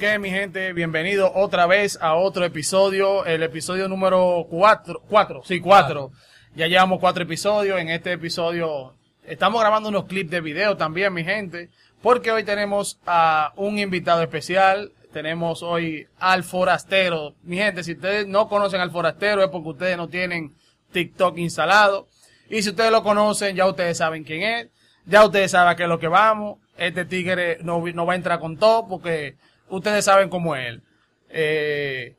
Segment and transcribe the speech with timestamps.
[0.00, 0.72] ¿Qué es lo que mi gente?
[0.72, 6.10] Bienvenido otra vez a otro episodio, el episodio número 4, cuatro, sí, 4.
[6.56, 7.78] Ya llevamos cuatro episodios.
[7.78, 8.94] En este episodio
[9.24, 11.68] estamos grabando unos clips de video también, mi gente,
[12.00, 14.90] porque hoy tenemos a un invitado especial.
[15.12, 17.34] Tenemos hoy al forastero.
[17.42, 20.54] Mi gente, si ustedes no conocen al forastero es porque ustedes no tienen
[20.92, 22.08] TikTok instalado.
[22.48, 24.68] Y si ustedes lo conocen, ya ustedes saben quién es.
[25.04, 26.58] Ya ustedes saben a qué es lo que vamos.
[26.78, 29.36] Este tigre no, no va a entrar con todo porque
[29.70, 30.82] ustedes saben cómo es él.
[31.28, 32.16] Eh,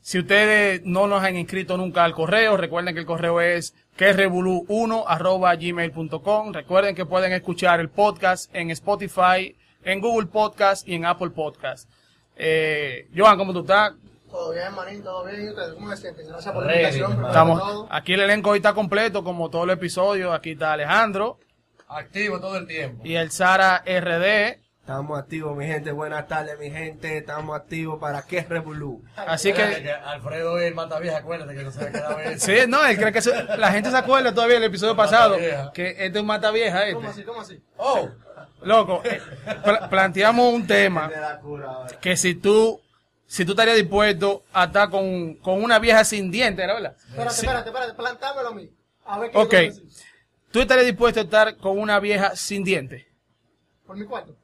[0.00, 5.04] si ustedes no nos han inscrito nunca al correo, recuerden que el correo es querrevolu1
[5.06, 6.52] arroba gmail.com.
[6.52, 11.90] Recuerden que pueden escuchar el podcast en Spotify, en Google Podcast y en Apple Podcast.
[12.36, 13.94] Eh, Johan, ¿cómo tú estás?
[14.30, 15.44] Todo bien, manín, todo bien.
[15.44, 16.28] ¿Y ustedes cómo se sienten?
[16.28, 17.26] Gracias por la invitación.
[17.26, 17.88] Estamos, todo.
[17.90, 20.32] aquí el elenco hoy está completo, como todo el episodio.
[20.32, 21.38] Aquí está Alejandro
[21.88, 23.02] Activo todo el tiempo.
[23.04, 24.58] y el Sara RD.
[24.86, 25.90] Estamos activos, mi gente.
[25.90, 27.18] Buenas tardes, mi gente.
[27.18, 29.02] Estamos activos para que revolú.
[29.16, 32.96] Así que, Alfredo es el mata vieja, acuérdate que no se quedado sí, no, él
[32.96, 35.38] cree que se- la gente se acuerda todavía del episodio pasado
[35.74, 36.84] que este es un mata vieja.
[36.92, 37.10] ¿Cómo Este.
[37.10, 37.22] así?
[37.24, 37.60] ¿Cómo así?
[37.78, 38.08] Oh,
[38.62, 39.20] Loco, eh,
[39.64, 41.10] pla- planteamos un tema
[42.00, 42.80] que si tú,
[43.26, 46.94] si tú estarías dispuesto a estar con, con una vieja sin dientes, ¿era ¿verdad?
[47.08, 47.40] Espérate, Sí.
[47.44, 47.94] espérate, espérate.
[47.94, 48.70] Plantámelo a mí.
[49.04, 49.54] A ver qué Ok.
[50.52, 53.04] ¿Tú estarías dispuesto a estar con una vieja sin dientes?
[53.84, 54.36] Por mi cuarto.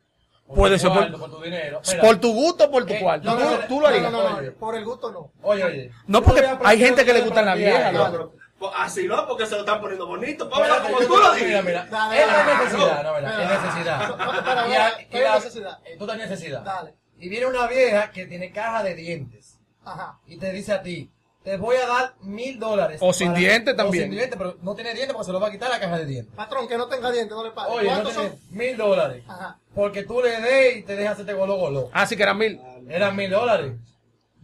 [0.54, 1.80] Por Puede tu ser por- cuarto, por tu dinero.
[1.86, 3.00] Mira, ¿Por tu gusto o por tu ¿Qué?
[3.00, 3.30] cuarto?
[3.30, 4.12] No, ¿Tú, no, no, tú lo harías?
[4.12, 5.32] No, no, Por el gusto no.
[5.42, 5.90] Oye, oye.
[6.06, 8.32] No, porque hay gente que le gustan las vieja, viejas, ¿no?
[8.58, 10.48] Pues así no, porque se lo están poniendo bonito.
[10.48, 11.64] Como tú lo Mira, digas.
[11.64, 11.86] mira.
[11.90, 12.54] Dale, Es dale.
[12.64, 13.30] necesidad, no, verdad.
[13.38, 13.44] Dale.
[13.54, 14.16] Es necesidad.
[14.18, 15.78] Y a- espera, y ¿qué la- necesidad?
[15.84, 16.60] eh, Tú tienes necesidad.
[16.62, 16.94] Dale.
[17.18, 20.18] Y viene una vieja que tiene caja de dientes Ajá.
[20.26, 21.10] y te dice a ti,
[21.44, 22.98] te voy a dar mil dólares.
[23.02, 24.04] O sin dientes también.
[24.04, 25.98] O sin dientes, pero no tiene dientes porque se lo va a quitar la caja
[25.98, 26.34] de dientes.
[26.34, 27.72] Patrón, que no tenga dientes, no le pague.
[27.72, 28.32] Oye, ¿Cuántos son?
[28.50, 29.24] mil dólares.
[29.28, 29.58] Ajá.
[29.74, 31.90] Porque tú le des y te dejas hacerte golo golo.
[31.92, 32.60] Ah, sí que eran mil.
[32.88, 33.72] Eran mil dólares.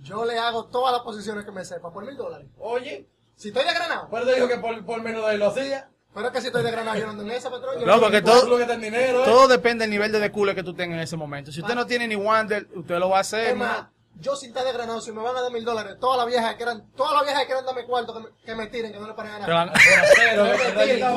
[0.03, 2.47] Yo le hago todas las posiciones que me sepa por mil dólares.
[2.59, 3.07] Oye,
[3.37, 4.09] Si estoy de granado.
[4.11, 5.89] pero te dijo que por, por menos de ahí lo hacía.
[6.15, 7.79] Pero es que si estoy de granado, yo no ando en esa, patrón.
[7.79, 9.25] Yo No, porque tengo- todo- que dinero, ¿eh?
[9.25, 11.53] Todo depende del nivel de descule que tú tengas en ese momento.
[11.53, 13.49] Si usted no tiene ni Wander, usted lo va a hacer.
[13.51, 13.91] Es más, ¿no?
[14.21, 16.51] Yo sin estar de granado, si me van a dar mil dólares, todas las viejas
[16.53, 18.99] que quieran, todas las viejas que quieran darme cuarto, que me, que me tiren, que
[18.99, 19.73] no le paren a nada.
[20.17, 21.15] Pero, Que me tiren,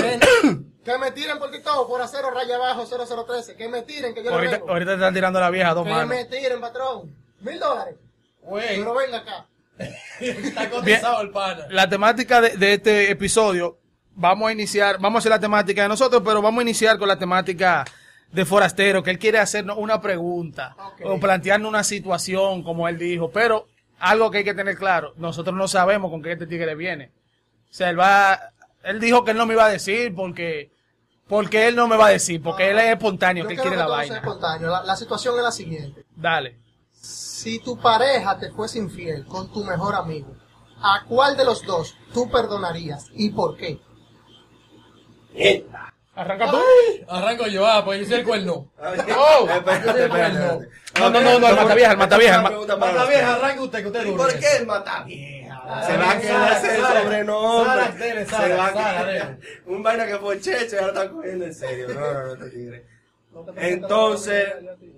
[0.00, 4.22] pero, que me tiren por TikTok, por acero raya abajo 0013, que me tiren, que
[4.24, 4.70] yo ahorita, vengo.
[4.70, 6.08] ahorita te están tirando la vieja dos Que manos.
[6.08, 7.14] me tiren, patrón.
[7.40, 7.96] Mil dólares.
[8.42, 9.46] Güey, Pero venga acá.
[10.20, 11.66] está cotizado el pana.
[11.70, 13.78] La temática de, de este episodio,
[14.14, 17.08] vamos a iniciar, vamos a hacer la temática de nosotros, pero vamos a iniciar con
[17.08, 17.84] la temática
[18.32, 23.30] de Forastero, que él quiere hacernos una pregunta o plantearnos una situación, como él dijo,
[23.30, 23.66] pero
[23.98, 27.12] algo que hay que tener claro, nosotros no sabemos con qué este tigre viene.
[27.70, 28.38] O sea, él va,
[28.82, 30.70] él dijo que él no me iba a decir porque,
[31.28, 33.76] porque él no me va a decir, porque él es espontáneo, Yo que él quiere
[33.76, 34.16] que la vaina.
[34.16, 34.70] espontáneo.
[34.70, 36.04] La, la situación es la siguiente.
[36.16, 36.58] Dale.
[36.90, 40.34] Si tu pareja te fuese infiel con tu mejor amigo,
[40.80, 43.80] ¿a cuál de los dos tú perdonarías y por qué?
[46.14, 46.58] Arranca tú.
[47.08, 48.68] Arranco yo, ah, pues yo soy el cuerno.
[49.16, 50.68] Oh, espérate, espérate.
[51.00, 53.04] No, no, no, no, el mata vieja, el mata vieja, el ma- Pregunta para Mata
[53.04, 53.16] usted.
[53.16, 54.16] vieja, arranque usted, que usted ¿Y dure.
[54.18, 55.86] por qué el mata vieja?
[55.86, 58.26] Se va a quedar ese sobrenombre.
[58.26, 59.36] Se va a quedar.
[59.66, 61.88] Un vaina que fue checho y ahora está cogiendo en serio.
[61.88, 62.84] No, no, no, este tigre.
[63.56, 64.52] Entonces,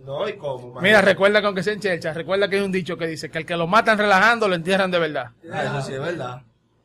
[0.05, 0.81] no, ¿y cómo?
[0.81, 3.39] Mira, recuerda que aunque sea en chelcha, recuerda que hay un dicho que dice que
[3.39, 5.27] el que lo matan relajando lo entierran de verdad.
[5.53, 6.43] Ah, Eso sí es verdad.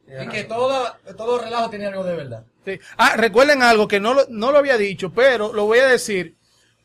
[0.09, 2.44] Y que todo, todo relajo tiene algo de verdad.
[2.66, 2.80] Sí.
[2.97, 6.36] Ah, recuerden algo que no lo, no lo había dicho, pero lo voy a decir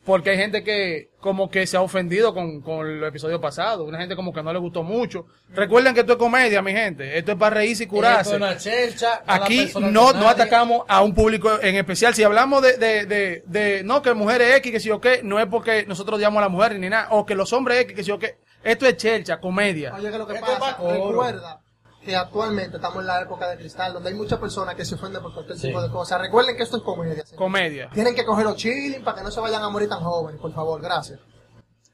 [0.05, 3.83] porque hay gente que como que se ha ofendido con, con el episodio pasado.
[3.85, 5.25] Una gente como que no le gustó mucho.
[5.49, 7.17] Recuerden que esto es comedia, mi gente.
[7.17, 8.29] Esto es para reírse y Esto curarse.
[8.31, 9.23] es una chelcha.
[9.25, 12.13] Aquí no, no atacamos a un público en especial.
[12.13, 15.39] Si hablamos de, de, de, de no, que mujeres X, que si o qué, no
[15.39, 18.03] es porque nosotros odiamos a las mujeres ni nada, o que los hombres X, que
[18.03, 18.37] si o qué.
[18.63, 19.95] Esto es chelcha, comedia.
[19.95, 21.64] Oye, que lo que Esto es pasa, recuerda
[22.05, 25.21] que actualmente estamos en la época de cristal, donde hay muchas personas que se ofenden
[25.21, 25.67] por cualquier Sí.
[25.67, 26.21] tipo de cosas.
[26.21, 27.23] Recuerden que esto es comedia.
[27.35, 27.89] Comedia.
[27.93, 30.53] Tienen que coger los chilling para que no se vayan a morir tan jóvenes, por
[30.53, 31.19] favor, gracias.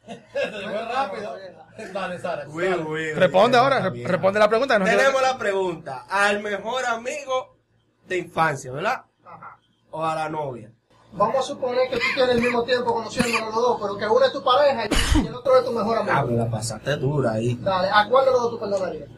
[0.05, 1.35] Rápido.
[1.93, 2.47] Dale, Sara.
[2.49, 2.83] Uy, Sara.
[2.85, 4.77] uy, Responde ahora, responde la pregunta.
[4.77, 6.05] no Tenemos la pregunta.
[6.09, 7.55] Al mejor amigo
[8.07, 9.03] de infancia, ¿verdad?
[9.91, 10.71] O a la novia.
[11.13, 14.25] Vamos a suponer que tú tienes el mismo tiempo conociéndonos los dos, pero que uno
[14.25, 14.85] es tu pareja
[15.21, 16.37] y el otro es tu mejor Ah, amigo.
[16.37, 17.55] me la pasaste dura ahí.
[17.61, 19.09] Dale, ¿a cuál de los dos tú perdonarías?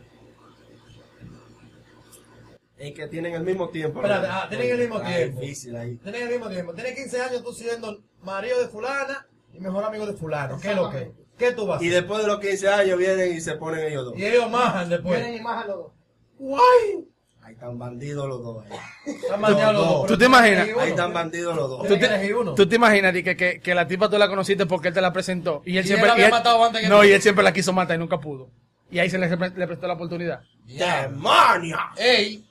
[2.88, 4.00] Es que tienen el mismo tiempo.
[4.02, 5.40] Espérate, ah, tienen el mismo Ah, tiempo.
[5.42, 5.96] difícil ahí.
[5.98, 6.74] Tienes el mismo tiempo.
[6.74, 10.60] Tienes 15 años tú siendo marido de fulana y mejor amigo de fulano.
[10.60, 11.12] ¿Qué es lo que?
[11.38, 14.06] ¿Qué tú vas a Y después de los 15 años vienen y se ponen ellos
[14.06, 14.14] dos.
[14.18, 15.40] Y ellos majan Vienen después.
[15.40, 15.92] y majan los dos.
[16.38, 17.08] Guay.
[17.42, 18.66] Ahí están bandidos los dos.
[18.66, 19.14] ahí.
[19.16, 20.68] Están bandeados los dos, ¿Tú te imaginas?
[20.80, 21.88] Ahí están bandidos los dos.
[21.88, 22.56] Tú ¿Tú te- uno.
[22.56, 25.12] tú te imaginas que, que, que la tipa tú la conociste porque él te la
[25.12, 27.04] presentó y él Y siempre él había y matado antes que no tú.
[27.06, 28.50] y él siempre la quiso matar y nunca pudo
[28.90, 31.08] y ahí se le, le prestó la oportunidad Ya.
[31.08, 31.78] ¡Demonio!
[31.98, 32.46] Ey,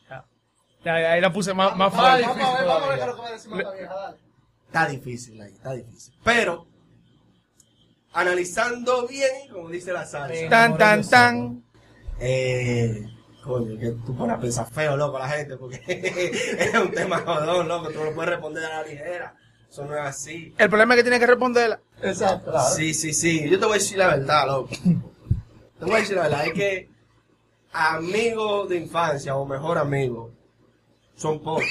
[0.84, 3.20] ahí la puse más, más Vamos, a ver, vamos a ver qué es lo que
[3.20, 4.16] va a decir Mata Vieja, dale.
[4.66, 6.14] Está difícil ahí, está difícil.
[6.24, 6.66] Pero,
[8.12, 11.64] analizando bien, como dice la salsa, tan tan tan
[12.18, 13.06] eh,
[13.42, 15.82] coño, que tú pones a pensar feo, loco, la gente, porque
[16.58, 19.34] es un tema jodón, loco, tú no lo puedes responder a la ligera.
[19.68, 20.54] Eso no es así.
[20.58, 22.50] el problema es que tiene que responderla Exacto.
[22.50, 22.74] Claro.
[22.74, 23.48] Sí, sí, sí.
[23.48, 24.68] Yo te voy a decir la verdad, loco.
[25.78, 26.46] Te voy a decir la verdad.
[26.46, 26.90] Es que
[27.72, 30.30] amigos de infancia o mejor amigo
[31.14, 31.64] son pocos.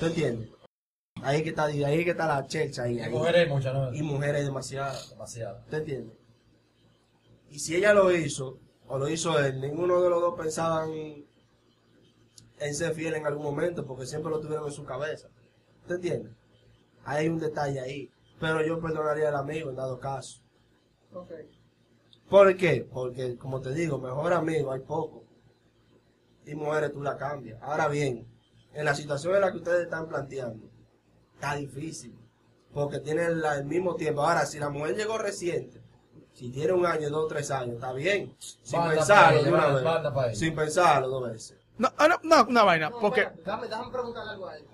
[0.00, 0.48] ¿Tú entiendes?
[1.22, 2.96] Ahí que está, ahí que está la checha ahí.
[2.96, 3.10] y ahí.
[3.10, 3.94] mujeres muchas, ¿no?
[3.94, 5.10] Y mujeres demasiadas.
[5.10, 5.64] Demasiado.
[5.70, 6.16] ¿Te entiendes?
[7.50, 10.90] Y si ella lo hizo, o lo hizo él, ninguno de los dos pensaban
[12.58, 15.28] en ser fiel en algún momento, porque siempre lo tuvieron en su cabeza.
[15.86, 16.32] ¿Te entiendes?
[17.04, 18.10] Hay un detalle ahí.
[18.40, 20.42] Pero yo perdonaría al amigo en dado caso.
[21.12, 21.32] Ok.
[22.28, 22.86] ¿Por qué?
[22.90, 25.24] Porque, como te digo, mejor amigo hay poco.
[26.44, 27.62] Y mujeres tú la cambias.
[27.62, 28.26] Ahora bien,
[28.74, 30.68] en la situación en la que ustedes están planteando,
[31.34, 32.18] está difícil.
[32.72, 34.22] Porque tienen la- el mismo tiempo.
[34.22, 35.80] Ahora, si la mujer llegó reciente,
[36.32, 38.34] si tiene un año, dos, tres años, está bien.
[38.38, 40.12] Sin Banda pensarlo ella, de una banda- vez.
[40.14, 40.34] banda.
[40.34, 41.56] Sin pensarlo dos veces.
[41.78, 44.64] no ah, no, no una vaina No, porque espérate, déjame, déjame preguntarle algo a él.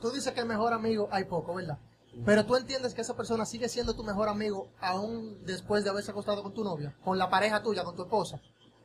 [0.00, 1.78] Tú dices que el mejor amigo hay poco, ¿verdad?
[2.24, 6.10] Pero tú entiendes que esa persona sigue siendo tu mejor amigo aún después de haberse
[6.10, 8.40] acostado con tu novia, con la pareja tuya, con tu esposa.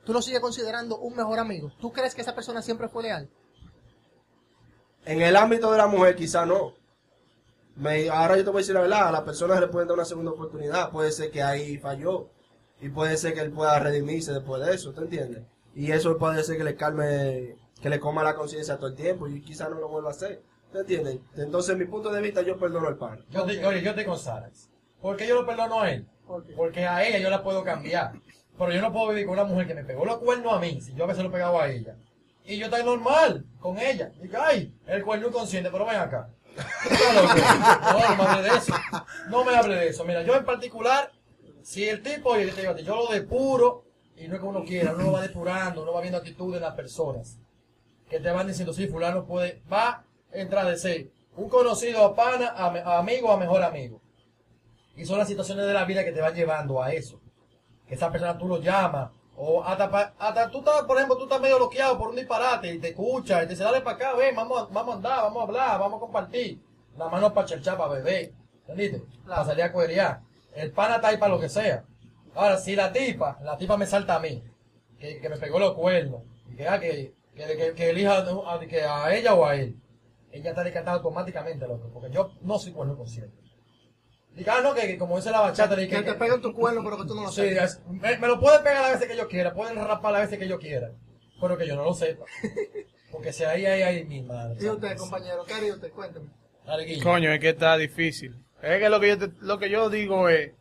[0.06, 1.72] Tú lo sigues considerando un mejor amigo.
[1.80, 3.30] ¿Tú crees que esa persona siempre fue leal?
[5.06, 6.74] En el ámbito de la mujer, quizá no.
[7.76, 9.96] Me- ahora yo te voy a decir la verdad, a la persona le pueden dar
[9.96, 10.92] una segunda oportunidad.
[10.92, 12.30] Puede ser que ahí falló.
[12.82, 15.44] Y puede ser que él pueda redimirse después de eso, ¿te entiendes?
[15.76, 19.28] Y eso puede ser que le calme, que le coma la conciencia todo el tiempo
[19.28, 20.42] y quizá no lo vuelva a hacer.
[20.74, 21.20] ¿Te entiendes?
[21.38, 23.24] Entonces, mi punto de vista, yo perdono al pan.
[23.30, 24.50] Yo te, oye, yo estoy con Sara.
[25.02, 26.06] ¿Por qué yo lo perdono a él?
[26.56, 28.12] Porque a ella yo la puedo cambiar.
[28.58, 30.82] Pero yo no puedo vivir con una mujer que me pegó los cuernos a mí,
[30.82, 31.96] si yo a veces lo pegaba a ella.
[32.46, 34.12] Y yo estoy normal con ella.
[34.22, 36.30] Digo, ay, el cuerno inconsciente, pero ven acá.
[37.92, 38.74] No, me hable de eso.
[39.30, 40.06] No me hable de eso.
[40.06, 41.12] Mira, yo en particular,
[41.64, 45.82] si el tipo, yo lo depuro, y no es que uno quiera, uno va depurando,
[45.84, 47.38] uno va viendo actitudes en las personas.
[48.10, 52.16] Que te van diciendo, sí, fulano puede, va a entrar de ser un conocido a
[52.16, 54.00] pana, a amigo, a mejor amigo.
[54.96, 57.20] Y son las situaciones de la vida que te van llevando a eso.
[57.88, 59.12] Que esa persona tú lo llamas.
[59.38, 62.74] O hasta, pa- hasta tú estás, por ejemplo, tú estás medio bloqueado por un disparate
[62.74, 65.40] y te escucha y te dice, dale para acá, ven, vamos, vamos a andar, vamos
[65.40, 66.62] a hablar, vamos a compartir.
[66.98, 68.32] La mano para cherchar, para beber.
[68.62, 69.04] ¿Entendiste?
[69.28, 70.22] Para salir a cuerear.
[70.54, 71.84] El pana está ahí para lo que sea.
[72.34, 74.42] Ahora, si la tipa, la tipa me salta a mí,
[74.98, 78.60] que, que me pegó los cuernos, y que, ah, que, que, que- que elija a,
[78.60, 79.78] que a ella o a él,
[80.32, 83.38] ella está descartada automáticamente, loco, porque yo no soy cuerno consciente.
[84.36, 86.84] Diga, ah, no, que, que como dice la bachata, de Que te pegan tu cuerno,
[86.84, 87.76] pero que tú no lo Sí, sepas.
[87.76, 90.40] es- me, me lo pueden pegar las veces que yo quiera, pueden rapar las veces
[90.40, 90.92] que yo quiera,
[91.40, 92.26] pero que yo no lo sepa.
[93.12, 94.58] Porque si ahí, ahí, ahí, mi madre.
[94.60, 95.46] ¿Y usted, compañero?
[95.46, 95.90] ¿Qué haría usted?
[96.86, 97.02] Guille.
[97.04, 98.36] Coño, es que está difícil.
[98.62, 100.52] Es que lo que yo, te- lo que yo digo es,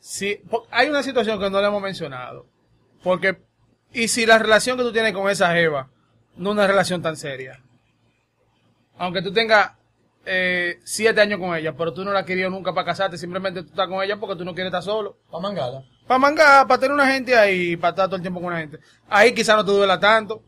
[0.00, 2.46] si, hay una situación que no le hemos mencionado,
[3.04, 3.36] porque,
[3.92, 5.90] y si la relación que tú tienes con esa jeva
[6.36, 7.62] no es una relación tan seria,
[8.98, 9.72] aunque tú tengas
[10.24, 13.62] eh, siete años con ella, pero tú no la has querido nunca para casarte, simplemente
[13.62, 15.84] tú estás con ella porque tú no quieres estar solo, Pa' mangala.
[16.06, 18.78] para mangar, para tener una gente ahí, para estar todo el tiempo con una gente,
[19.08, 20.42] ahí quizás no te duela tanto,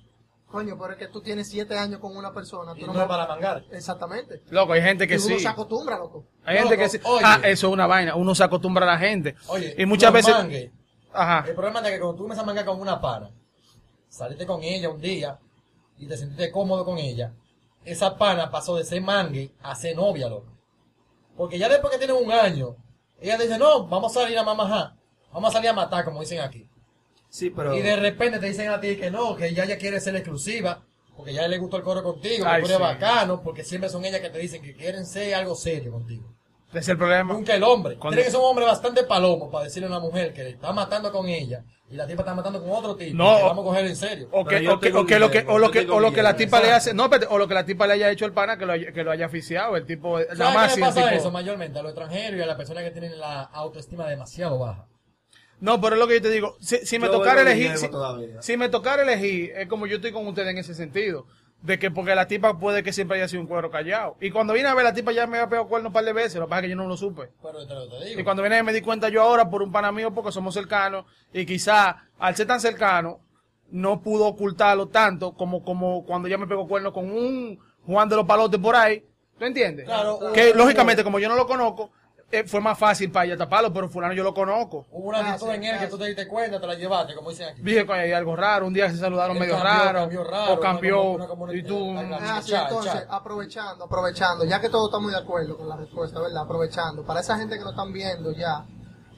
[0.54, 2.74] Coño, pero es que tú tienes siete años con una persona.
[2.76, 3.64] Y Tú no no es para mangar.
[3.72, 4.40] Exactamente.
[4.50, 5.40] loco, hay gente que y uno sí.
[5.40, 6.26] se acostumbra, loco.
[6.44, 7.00] Hay gente que sí.
[7.02, 7.24] oye.
[7.26, 8.14] Ah, eso es una vaina.
[8.14, 9.34] Uno se acostumbra a la gente.
[9.48, 10.32] Oye, y muchas veces.
[10.32, 10.70] mangues,
[11.12, 11.44] Ajá.
[11.48, 13.30] El problema es que cuando tú comienzas a mangar con una pana,
[14.08, 15.40] saliste con ella un día
[15.98, 17.32] y te sentiste cómodo con ella,
[17.84, 20.52] esa pana pasó de ser mangue a ser novia, loco.
[21.36, 22.76] Porque ya después que tienen un año,
[23.20, 24.96] ella dice, no, vamos a salir a mamajá,
[25.32, 26.68] vamos a salir a matar, como dicen aquí.
[27.28, 27.74] Sí, pero...
[27.74, 30.84] Y de repente te dicen a ti que no, que ya ella quiere ser exclusiva,
[31.16, 32.72] porque ya le gustó el coro contigo, Ay, sí.
[32.78, 36.33] bacano, porque siempre son ellas que te dicen que quieren ser algo serio contigo.
[36.74, 37.34] Es el problema.
[37.34, 37.96] Nunca el hombre.
[37.96, 40.50] Cuando- Tiene que ser un hombre bastante palomo para decirle a una mujer que le
[40.50, 43.16] está matando con ella y la tipa está matando con otro tipo.
[43.16, 43.32] No.
[43.42, 44.28] vamos a coger en serio.
[44.32, 46.22] O que, Pero o que, o que lo que, o lo que, o lo que
[46.22, 48.32] la tipa le hace, no, espérate, o lo que la tipa le haya hecho el
[48.32, 50.80] pana que lo, haya- que lo haya asfixiado, el tipo, nada ¿Sabes más qué si
[50.80, 51.78] le el pasa tipo- eso mayormente?
[51.78, 54.86] A los extranjeros y a las personas que tienen la autoestima demasiado baja.
[55.60, 57.88] No, pero es lo que yo te digo, si, si me tocara elegir, si,
[58.40, 61.26] si me tocara elegir, es como yo estoy con ustedes en ese sentido,
[61.64, 64.16] de que porque la tipa puede que siempre haya sido un cuero callado.
[64.20, 66.12] Y cuando vine a ver la tipa ya me había pegado cuerno un par de
[66.12, 67.30] veces, lo que pasa es que yo no lo supe.
[67.42, 68.20] Pero te lo te digo.
[68.20, 71.06] Y cuando viene me di cuenta yo ahora por un pana mío porque somos cercanos
[71.32, 73.20] y quizá al ser tan cercano
[73.70, 78.16] no pudo ocultarlo tanto como, como cuando ella me pegó cuerno con un Juan de
[78.16, 79.02] los Palotes por ahí.
[79.38, 79.86] ¿Tú entiendes?
[79.86, 81.92] Claro, que lógicamente, como yo no lo conozco,
[82.32, 84.86] eh, fue más fácil para ella taparlo, pero fulano yo lo conozco.
[84.90, 86.74] Hubo una Ah, actitud sí, en él ah, que tú te diste cuenta, te la
[86.74, 87.62] llevaste, como dicen aquí.
[87.62, 90.52] Dije que hay algo raro, un día se saludaron Él medio cambió, raro, cambió raro,
[90.54, 91.94] o cambió, una como- una y tú...
[91.96, 96.42] Ah, sí, entonces, aprovechando, aprovechando, ya que todos estamos de acuerdo con la respuesta, ¿verdad?
[96.42, 98.64] Aprovechando, para esa gente que nos están viendo ya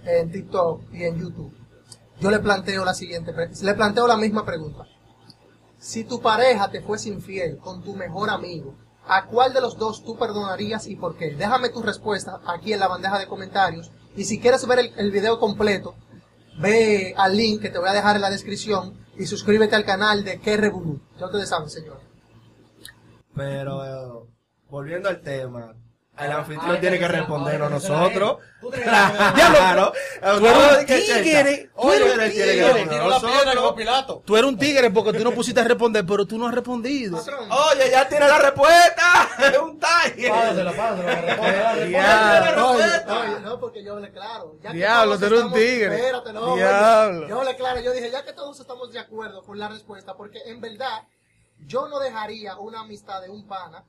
[0.05, 1.53] en TikTok y en YouTube,
[2.21, 3.33] yo le planteo la siguiente,
[3.63, 4.85] le planteo la misma pregunta.
[5.79, 8.75] Si tu pareja te fuese infiel con tu mejor amigo,
[9.07, 11.35] ¿a cuál de los dos tú perdonarías y por qué?
[11.35, 13.91] Déjame tu respuesta aquí en la bandeja de comentarios.
[14.17, 15.95] Y si quieres ver el, video completo,
[16.59, 20.25] ve al link que te voy a dejar en la descripción y suscríbete al canal
[20.25, 21.01] de Que Revolú.
[21.19, 22.03] Ya ustedes saben, señores.
[23.35, 24.27] Pero, eh,
[24.71, 25.75] volviendo al tema,
[26.19, 28.39] el Ah, anfitrión ah, tiene que respondernos nosotros.
[28.41, 28.47] él.
[28.61, 29.35] Tú tienes que responder.
[29.57, 29.93] Claro.
[30.39, 32.13] Tú eres un ¿qué tigre, tú eres
[34.47, 34.67] un tigre.
[34.67, 37.19] Tigre porque tú no pusiste a responder, pero tú no has respondido.
[37.19, 39.29] Oye, ya tiene la respuesta.
[39.39, 39.79] Es un.
[39.79, 40.65] Oye,
[42.41, 43.21] respuesta.
[43.21, 44.57] oye, no, porque yo hablé claro.
[44.63, 45.95] Ya que Diablo, tú eres un tigre.
[45.97, 47.29] Espérate, no, Diablo.
[47.29, 50.41] yo hablé claro, yo dije, ya que todos estamos de acuerdo con la respuesta, porque
[50.47, 51.03] en verdad,
[51.67, 53.85] yo no dejaría una amistad de un pana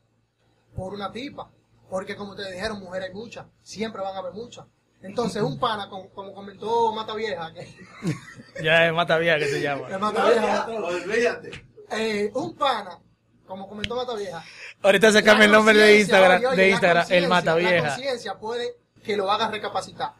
[0.76, 1.50] por una tipa.
[1.90, 4.66] Porque como te dijeron, mujeres hay muchas, siempre van a haber muchas.
[5.02, 7.68] Entonces, un pana, como, como comentó Mata Vieja, que,
[8.64, 9.98] Ya es Mata Vieja que se llama.
[9.98, 11.66] Mata Vieja, Olvídate.
[11.92, 13.00] eh, un pana,
[13.46, 14.44] como comentó Mata Vieja,
[14.82, 17.30] Ahorita se La cambia el nombre de Instagram, oye, oye, de la Instagram, el conciencia,
[17.30, 17.88] Mata La Vieja.
[17.88, 20.14] conciencia puede que lo haga recapacitar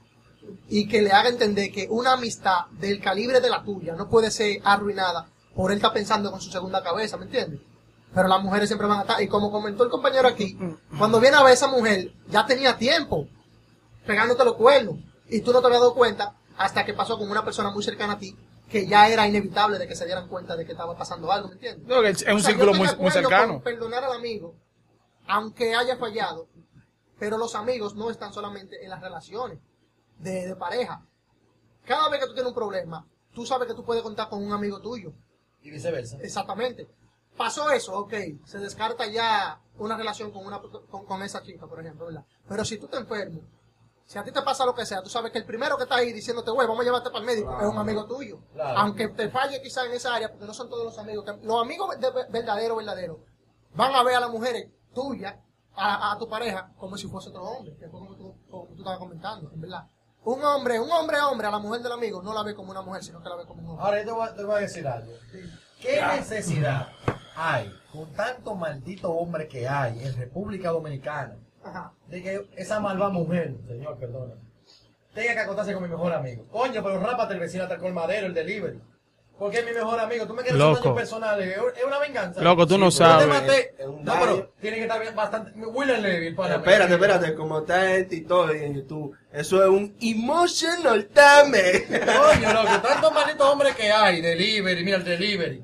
[0.70, 4.32] y que le haga entender que una amistad del calibre de la tuya no puede
[4.32, 7.60] ser arruinada por él estar pensando con su segunda cabeza, ¿me entiendes?
[8.14, 10.58] Pero las mujeres siempre van a estar, y como comentó el compañero aquí,
[10.98, 13.28] cuando viene a ver esa mujer, ya tenía tiempo
[14.06, 14.96] pegándote los cuernos
[15.30, 18.14] y tú no te habías dado cuenta hasta que pasó con una persona muy cercana
[18.14, 18.36] a ti
[18.70, 21.54] que ya era inevitable de que se dieran cuenta de que estaba pasando algo, ¿me
[21.54, 21.88] entiendes?
[21.88, 23.54] No, que es un O sea, círculo muy, muy acuerdo cercano.
[23.54, 24.56] con Perdonar al amigo,
[25.28, 26.48] aunque haya fallado,
[27.18, 29.60] pero los amigos no están solamente en las relaciones
[30.20, 31.06] de, de pareja.
[31.86, 34.52] Cada vez que tú tienes un problema, tú sabes que tú puedes contar con un
[34.52, 35.14] amigo tuyo.
[35.62, 36.18] Y viceversa.
[36.22, 36.88] Exactamente.
[37.38, 38.14] Pasó eso, ok,
[38.46, 42.26] se descarta ya una relación con, una, con, con esa chica, por ejemplo, ¿verdad?
[42.48, 43.42] Pero si tú te enfermas,
[44.06, 45.96] si a ti te pasa lo que sea, tú sabes que el primero que está
[45.98, 48.40] ahí diciéndote, güey, vamos a llevarte para el médico, es un amigo tuyo.
[48.54, 48.80] Claro.
[48.80, 51.26] Aunque te falle quizás en esa área, porque no son todos los amigos.
[51.26, 53.18] que- los amigos de- verdaderos, verdaderos,
[53.76, 55.36] van a ver a las mujeres tuyas,
[55.76, 58.78] a, a tu pareja, como si fuese otro hombre, que fue como tú, como tú
[58.78, 59.86] estabas comentando, en verdad.
[60.24, 62.82] Un hombre, un hombre hombre, a la mujer del amigo, no la ve como una
[62.82, 63.86] mujer, sino que la ve como un hombre.
[63.86, 65.14] Ahora yo te voy, a- te voy a decir algo.
[65.82, 66.88] ¿Qué necesidad
[67.40, 71.92] hay con tanto maldito hombre que hay en República Dominicana Ajá.
[72.08, 74.34] de que esa malva mujer, señor, perdona,
[75.14, 76.46] tenga que acostarse con mi mejor amigo?
[76.52, 78.80] Coño, pero rápate el vecino hasta el colmadero, el delivery.
[79.38, 80.26] Porque es mi mejor amigo.
[80.26, 81.40] Tú me quieres hacer daño personal.
[81.40, 82.42] Es una venganza.
[82.42, 83.28] Loco, tú no sabes.
[83.28, 83.76] maté.
[83.78, 84.26] Es un No, daño.
[84.26, 85.52] pero tiene que estar bastante.
[85.60, 89.96] William Levy, para Espérate, espérate, como está en TikTok y en YouTube, eso es un
[90.02, 91.86] emotional damage.
[91.88, 94.22] Coño, loco, tantos malditos hombres que hay.
[94.22, 95.64] Delivery, mira el delivery.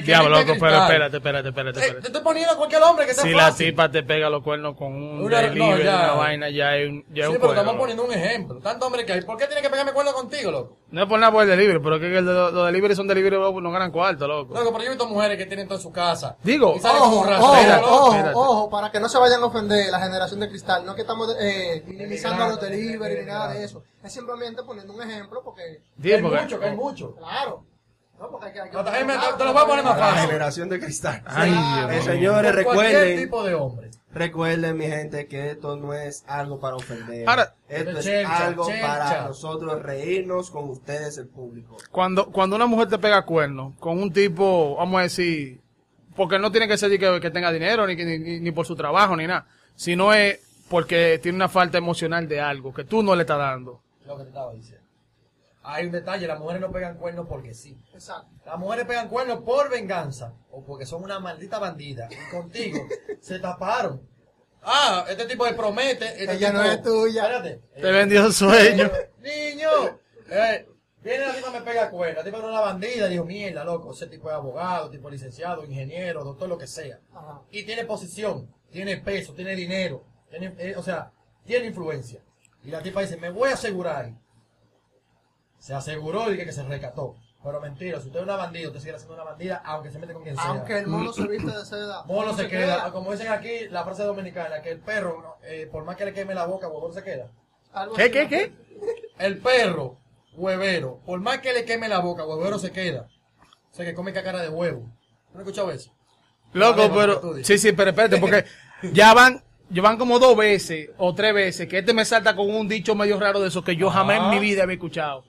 [0.00, 2.06] Diablo, loco, pero espérate, espérate, espérate, Eh, te espérate.
[2.08, 3.66] estoy poniendo a cualquier hombre que sea Si la fácil.
[3.70, 5.96] tipa te pega los cuernos con un Una- no, delivery, ya.
[5.96, 7.78] una vaina, ya es un, ya es Sí, un pero cuerno, estamos loco.
[7.78, 8.58] poniendo un ejemplo.
[8.60, 9.20] Tanto hombre que hay.
[9.22, 10.76] ¿Por qué tiene que pegarme cuerno contigo, loco?
[10.90, 13.06] No es por nada por el delivery, pero es que el de- los delivery son
[13.06, 14.54] delivery, loco, no ganan cuarto, loco.
[14.54, 16.36] Loco, pero yo he visto mujeres que tienen todo en su casa.
[16.42, 17.44] Digo, Y salen Ojo, como ojo, loco.
[17.86, 18.32] ojo, espérate.
[18.34, 21.34] ojo, para que no se vayan a ofender la generación de cristal, no que estamos
[21.40, 23.82] eh, minimizando a los delivery ni nada de eso.
[24.02, 27.14] Es simplemente poniendo un ejemplo porque, Digo, hay porque- mucho, que hay mucho.
[27.16, 27.64] claro,
[28.22, 28.60] no, porque hay que...
[28.60, 30.26] hay que- No, te- me- te lo voy a poner más La fácil.
[30.28, 31.22] generación de cristal.
[31.26, 32.02] Ay, Dios Eh, mío.
[32.02, 33.90] señores, Cualquier recuerden, tipo de hombre.
[34.12, 37.28] recuerden, mi gente, que esto no es algo para ofender.
[37.28, 38.86] Ahora- esto es Chelcha, algo chelcha.
[38.86, 41.76] para nosotros reírnos con ustedes, el público.
[41.90, 45.60] Cuando, cuando una mujer te pega cuernos con un tipo, vamos a decir,
[46.14, 48.66] porque no tiene que ser de que, que tenga dinero, ni, que- ni, ni por
[48.66, 50.38] su trabajo, ni nada, sino es
[50.68, 53.80] porque tiene una falta emocional de algo que tú no le estás dando.
[54.06, 54.81] Lo que te estaba diciendo.
[55.64, 57.80] Hay un detalle, las mujeres no pegan cuernos porque sí.
[57.94, 58.28] Exacto.
[58.44, 62.80] Las mujeres pegan cuernos por venganza o porque son una maldita bandida y contigo
[63.20, 64.08] se taparon.
[64.62, 66.06] Ah, este tipo de promete.
[66.06, 67.22] Este Ella tipo- no es tuya.
[67.22, 67.62] Espérate.
[67.80, 68.90] Te vendió sueño.
[69.20, 69.68] Niño,
[70.30, 70.68] eh,
[71.00, 74.06] viene la tipa me pega cuerno, la tipa es una bandida, dijo, mierda, loco, ese
[74.08, 76.98] tipo es abogado, tipo licenciado, ingeniero, doctor, lo que sea.
[77.14, 77.40] Ajá.
[77.50, 81.12] Y tiene posición, tiene peso, tiene dinero, tiene, eh, o sea,
[81.44, 82.20] tiene influencia.
[82.64, 84.12] Y la tipa dice, me voy a asegurar.
[85.62, 87.14] Se aseguró y que, que se recató.
[87.40, 90.12] Pero mentira, si usted es una bandida, usted sigue siendo una bandida, aunque se mete
[90.12, 90.46] con quien sea.
[90.46, 92.02] Aunque el mono se viste de seda.
[92.02, 95.94] Mono se queda, como dicen aquí, la frase dominicana, que el perro, eh, por más
[95.94, 97.30] que le queme la boca, huevón se queda.
[97.72, 98.52] Algo ¿Qué, así, qué, qué?
[99.20, 99.98] El perro,
[100.34, 103.08] huevero, por más que le queme la boca, huevero se queda.
[103.70, 104.80] O sea, que come cara de huevo.
[105.32, 105.94] ¿No has escuchado eso?
[106.54, 107.44] Loco, Vale, pero.
[107.44, 108.46] Sí, sí, pero espérate, porque
[108.92, 109.44] ya van.
[109.72, 112.94] Yo van como dos veces o tres veces que este me salta con un dicho
[112.94, 114.30] medio raro de esos que yo jamás en Ah.
[114.30, 115.24] mi vida había escuchado.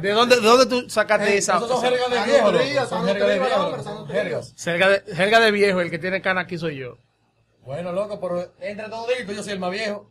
[0.00, 1.56] ¿De dónde, de dónde tú sacaste esa?
[1.56, 2.86] Esos son jergas de Están viejo.
[2.88, 4.42] Son jergas de viejo.
[5.14, 6.96] Jerga de, viejo, el que tiene cana aquí soy yo.
[7.64, 10.10] Bueno, loco, pero entre toditos yo soy el más viejo.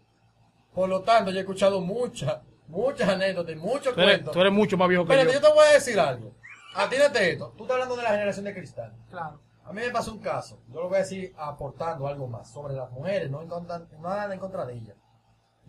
[0.73, 2.37] Por lo tanto, yo he escuchado muchas,
[2.67, 4.33] muchas anécdotas y muchos cuentos.
[4.33, 5.39] tú eres mucho más viejo que Espérate, yo.
[5.41, 6.33] yo te voy a decir algo.
[6.75, 7.53] Atiéndete esto.
[7.55, 8.91] Tú estás hablando de la generación de cristal.
[9.09, 9.39] Claro.
[9.65, 10.59] A mí me pasó un caso.
[10.69, 14.65] Yo lo voy a decir aportando algo más sobre las mujeres, no nada en contra
[14.65, 14.95] de ellas.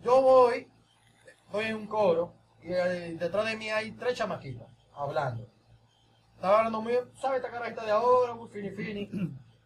[0.03, 0.67] Yo voy,
[1.45, 5.47] estoy en un coro y eh, detrás de mí hay tres chamaquitas hablando.
[6.35, 8.33] Estaba hablando muy, ¿sabes esta carajita de ahora?
[8.33, 9.09] Muy fini fini.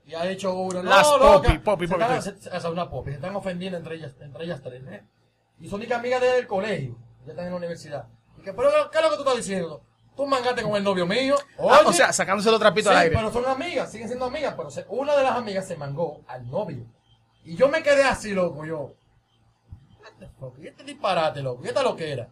[0.06, 0.82] Y ha hecho una.
[0.84, 1.64] Las no, popi, loca.
[1.64, 3.10] popi, Se popi, están- se- una popi.
[3.12, 4.84] Se están ofendiendo entre ellas, entre ellas tres.
[4.88, 5.04] ¿eh?
[5.60, 6.96] Y son mis amigas del colegio.
[7.26, 8.08] Ya están en la universidad.
[8.38, 9.82] Y que, pero, ¿qué es lo que tú estás diciendo?
[10.20, 11.38] Tú mangaste con el novio mío.
[11.58, 13.16] Ah, o Oye, sea, sacándose los trapitos Sí, al aire.
[13.16, 16.46] pero son amigas, siguen siendo amigas, pero se- una de las amigas se mangó al
[16.52, 16.84] novio.
[17.46, 18.92] Y yo me quedé así, loco, yo.
[20.62, 21.64] ¿Y este disparate, loco?
[21.64, 22.28] ¿Y esta loquera?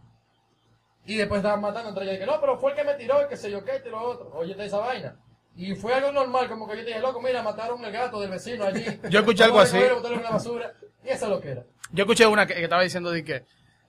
[1.05, 2.15] Y después estaban matando entre ellas.
[2.17, 3.89] Y que no, pero fue el que me tiró y que sé yo qué, y
[3.89, 4.31] lo otro.
[4.33, 5.15] Oye, esa vaina.
[5.55, 8.65] Y fue algo normal, como que yo dije, loco, mira, mataron el gato del vecino
[8.65, 8.83] allí.
[9.09, 9.79] Yo escuché algo así.
[9.79, 10.73] la basura.
[11.05, 11.63] Y esa loquera.
[11.93, 13.45] Yo escuché una que, que estaba diciendo de que,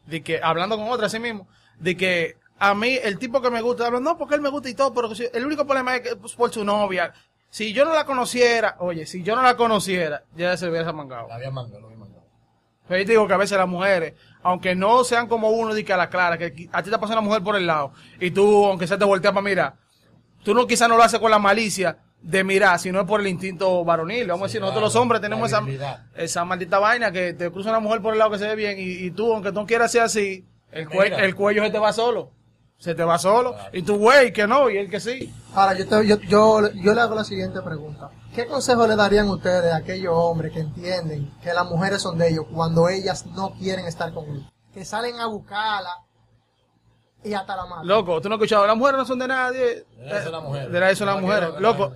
[0.07, 1.49] de que, hablando con otra así mismo,
[1.81, 4.69] de que a mí, el tipo que me gusta, hablan, no, porque él me gusta
[4.69, 7.12] y todo, pero el único problema es que pues, por su novia.
[7.50, 11.29] Si yo no la conociera, oye, si yo no la conociera, ya se hubiera mangado.
[11.29, 12.25] La había mangado, la había mangado.
[12.87, 15.85] Pero yo te digo que a veces las mujeres, aunque no sean como uno, de
[15.85, 18.31] que a la clara, que a ti te pasa una mujer por el lado, y
[18.31, 19.75] tú, aunque se te voltea para mirar,
[20.45, 23.29] tú no quizás no lo haces con la malicia de mirar, sino es por el
[23.29, 24.27] instinto varonil.
[24.27, 25.61] Vamos a decir, nosotros claro, los hombres tenemos esa,
[26.17, 28.79] esa maldita vaina que te cruza una mujer por el lado que se ve bien,
[28.79, 31.92] y, y tú, aunque no quieras ser así, el, cue- el cuello se te va
[31.92, 32.33] solo.
[32.79, 33.57] Se te va solo.
[33.73, 35.33] Y tú, güey, que no, y él que sí.
[35.55, 38.09] Ahora, yo, te- yo, yo, yo le hago la siguiente pregunta.
[38.35, 42.29] ¿Qué consejo le darían ustedes a aquellos hombres que entienden que las mujeres son de
[42.29, 44.45] ellos cuando ellas no quieren estar con ellos?
[44.73, 45.91] Que salen a buscarla
[47.25, 47.85] y hasta la matan.
[47.88, 49.61] Loco, tú no has escuchado, las mujeres no son de nadie.
[49.97, 50.71] De nadie son las mujeres.
[50.73, 51.49] De nadie son las No mujeres.
[51.49, 51.93] quiero- Loco,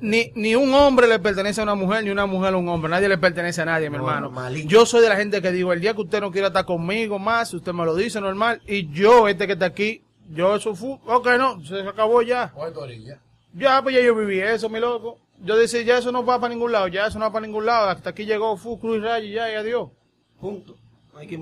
[0.00, 2.88] ni, ni un hombre le pertenece a una mujer, ni una mujer a un hombre.
[2.90, 4.22] Nadie le pertenece a nadie, mi hermano.
[4.22, 4.66] Normalito.
[4.70, 7.18] Yo soy de la gente que digo, el día que usted no quiera estar conmigo
[7.18, 8.62] más, usted me lo dice normal.
[8.66, 12.52] Y yo, este que está aquí, yo eso fue, ok, no, se acabó ya.
[12.72, 13.18] Tu orilla.
[13.52, 15.18] Ya, pues ya yo viví eso, mi loco.
[15.40, 17.66] Yo decía, ya eso no va para ningún lado, ya eso no va para ningún
[17.66, 17.88] lado.
[17.90, 19.90] Hasta aquí llegó, fu, cruz rayo, ya, y adiós.
[20.40, 20.76] Punto.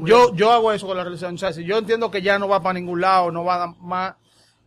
[0.04, 1.34] Yo, yo hago eso con la relación.
[1.34, 3.58] O sea, si yo entiendo que ya no va para ningún lado, no va a
[3.58, 4.14] dar más,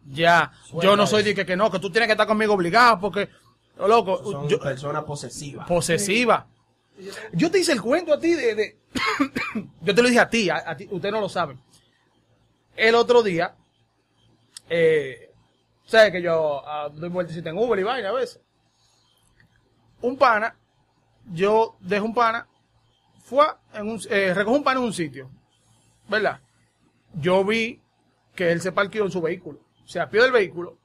[0.10, 0.52] ya.
[0.82, 3.30] Yo no soy de que, que no, que tú tienes que estar conmigo obligado porque,
[3.78, 5.68] oh, loco, Son yo, personas posesivas.
[5.68, 6.48] posesiva.
[7.34, 8.78] Yo te hice el cuento a ti de, de-
[9.82, 11.60] yo te lo dije a ti, a, a ti, ustedes no lo saben.
[12.76, 13.54] El otro día,
[14.70, 15.32] eh,
[15.86, 18.42] sabes que yo ah, doy vueltecita en Uber y vaina a veces.
[20.02, 20.56] Un pana,
[21.32, 22.48] yo dejo un pana,
[23.24, 25.30] fue en un, eh, recojo un pana en un sitio,
[26.08, 26.40] ¿verdad?
[27.14, 27.82] Yo vi
[28.36, 30.78] que él se parqueó en su vehículo, se apió del vehículo,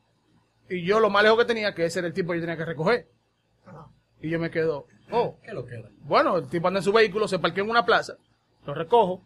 [0.68, 2.56] y yo lo más lejos que tenía, que ese era el tipo que yo tenía
[2.56, 3.08] que recoger.
[3.66, 3.88] Ajá.
[4.22, 5.90] Y yo me quedo, oh, ¿Qué lo queda?
[6.02, 8.14] bueno, el tipo anda en su vehículo, se parqueó en una plaza,
[8.64, 9.22] lo recojo,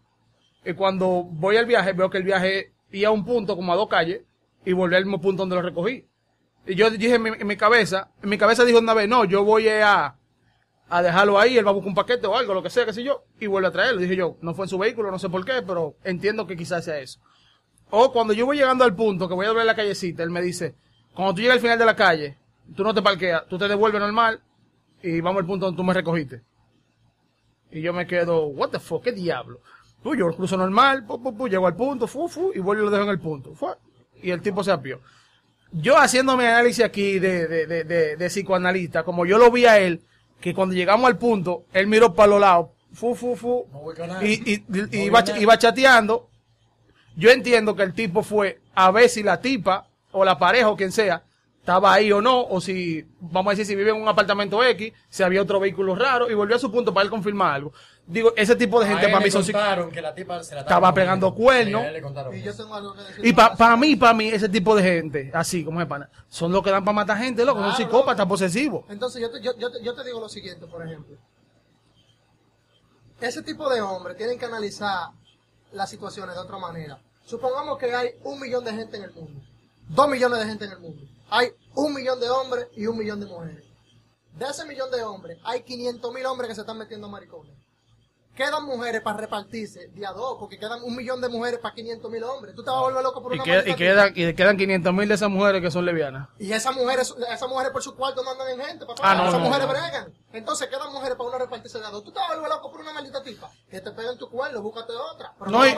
[0.65, 3.77] y cuando voy al viaje, veo que el viaje iba a un punto, como a
[3.77, 4.23] dos calles,
[4.65, 6.07] y volví al mismo punto donde lo recogí.
[6.67, 9.25] Y yo dije en mi, en mi cabeza, en mi cabeza dijo una vez, no,
[9.25, 10.17] yo voy a,
[10.89, 12.93] a dejarlo ahí, él va a buscar un paquete o algo, lo que sea, qué
[12.93, 14.01] sé yo, y vuelve a traerlo.
[14.01, 16.85] Dije yo, no fue en su vehículo, no sé por qué, pero entiendo que quizás
[16.85, 17.21] sea eso.
[17.91, 20.41] O cuando yo voy llegando al punto, que voy a doblar la callecita, él me
[20.41, 20.75] dice,
[21.15, 22.39] cuando tú llegas al final de la calle,
[22.75, 24.43] tú no te parqueas, tú te devuelves normal,
[25.03, 26.43] y vamos al punto donde tú me recogiste.
[27.71, 29.61] Y yo me quedo, what the fuck, qué diablo.
[30.03, 32.91] Pues yo cruzo normal, pu, pu, llego al punto, fu, fu, y vuelvo y lo
[32.91, 33.55] dejo en el punto.
[34.25, 35.01] Y el tipo se apió.
[35.73, 39.67] Yo haciendo mi análisis aquí de, de, de, de, de psicoanalista, como yo lo vi
[39.67, 40.03] a él,
[40.41, 44.33] que cuando llegamos al punto, él miró para los lados, fu, fu, fu, No y,
[44.33, 46.29] y, y- No y voy iba, iba chateando.
[47.17, 50.77] Yo entiendo que el tipo fue a ver si la tipa o la pareja o
[50.77, 51.23] quien sea
[51.65, 54.93] estaba ahí o no, o si, vamos a decir, si vive en un apartamento X,
[55.09, 57.73] si había otro vehículo raro, y volvió a su punto para él confirmar algo.
[58.07, 59.43] Digo, ese tipo de gente para mí son
[59.91, 61.83] que la tipa se la Estaba pegando cuernos.
[62.35, 62.65] Y yo eso.
[62.65, 63.25] tengo algo que decir.
[63.27, 66.63] Y para mí, para mí, ese tipo de gente, así como es pana, son los
[66.63, 68.85] que dan para matar gente, loco, son Claro, psicópatas posesivos.
[68.91, 71.17] Entonces yo te, yo, yo te- yo te digo lo siguiente, por ejemplo.
[73.23, 75.09] Ese tipo de hombres tienen que analizar
[75.73, 76.99] las situaciones de otra manera.
[77.25, 79.41] Supongamos que hay un millón de gente en el mundo.
[79.89, 81.03] Dos millones de gente en el mundo.
[81.31, 83.65] Hay un millón de hombres y un millón de mujeres.
[84.37, 87.55] De ese millón de hombres, hay 500 mil hombres que se están metiendo maricones.
[88.37, 92.25] quedan mujeres para repartirse día dos, porque quedan un millón de mujeres para 500 mil
[92.25, 92.53] hombres.
[92.57, 94.57] Tú te vas a volver loco por Y, una queda- y maldita quedan, y quedan
[94.57, 96.29] 500 mil de esas mujeres que son lesbianas.
[96.41, 99.03] Y esas mujeres, esas mujeres por su cuarto no andan en gente, papá.
[99.05, 99.73] Ah, no, esas no, mujeres no.
[99.73, 100.13] bregan.
[100.33, 102.03] Entonces quedan mujeres para una repartirse de a dos.
[102.03, 103.49] Tú te vas a volver loco por una maldita tipa.
[103.71, 105.33] Que te peguen tu cuerno, búscate otra.
[105.39, 105.71] Pero No, y-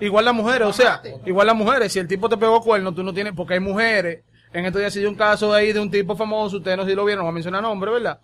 [0.00, 2.94] y- igual las mujeres, o sea, igual las mujeres, si el tipo te pegó cuerno,
[2.94, 5.80] tú no tienes, porque hay mujeres, en estos días se dio un caso ahí de
[5.80, 8.18] un tipo famoso, ustedes no sé si lo vieron, no voy a mencionar nombre, ¿verdad?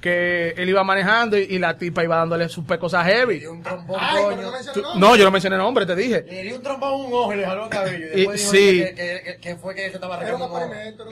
[0.00, 3.44] Que él iba manejando y, y la tipa iba dándole sus pecosas heavy.
[3.46, 4.52] un trombón, Ay, pero coño.
[4.76, 6.24] no no, yo no mencioné nombre, te dije.
[6.24, 8.06] Le dio un trombón a un ojo y le jaló el cabello.
[8.06, 8.78] Y Y- después dijo sí.
[8.78, 10.36] que, que, que- que fue que se estaba Era.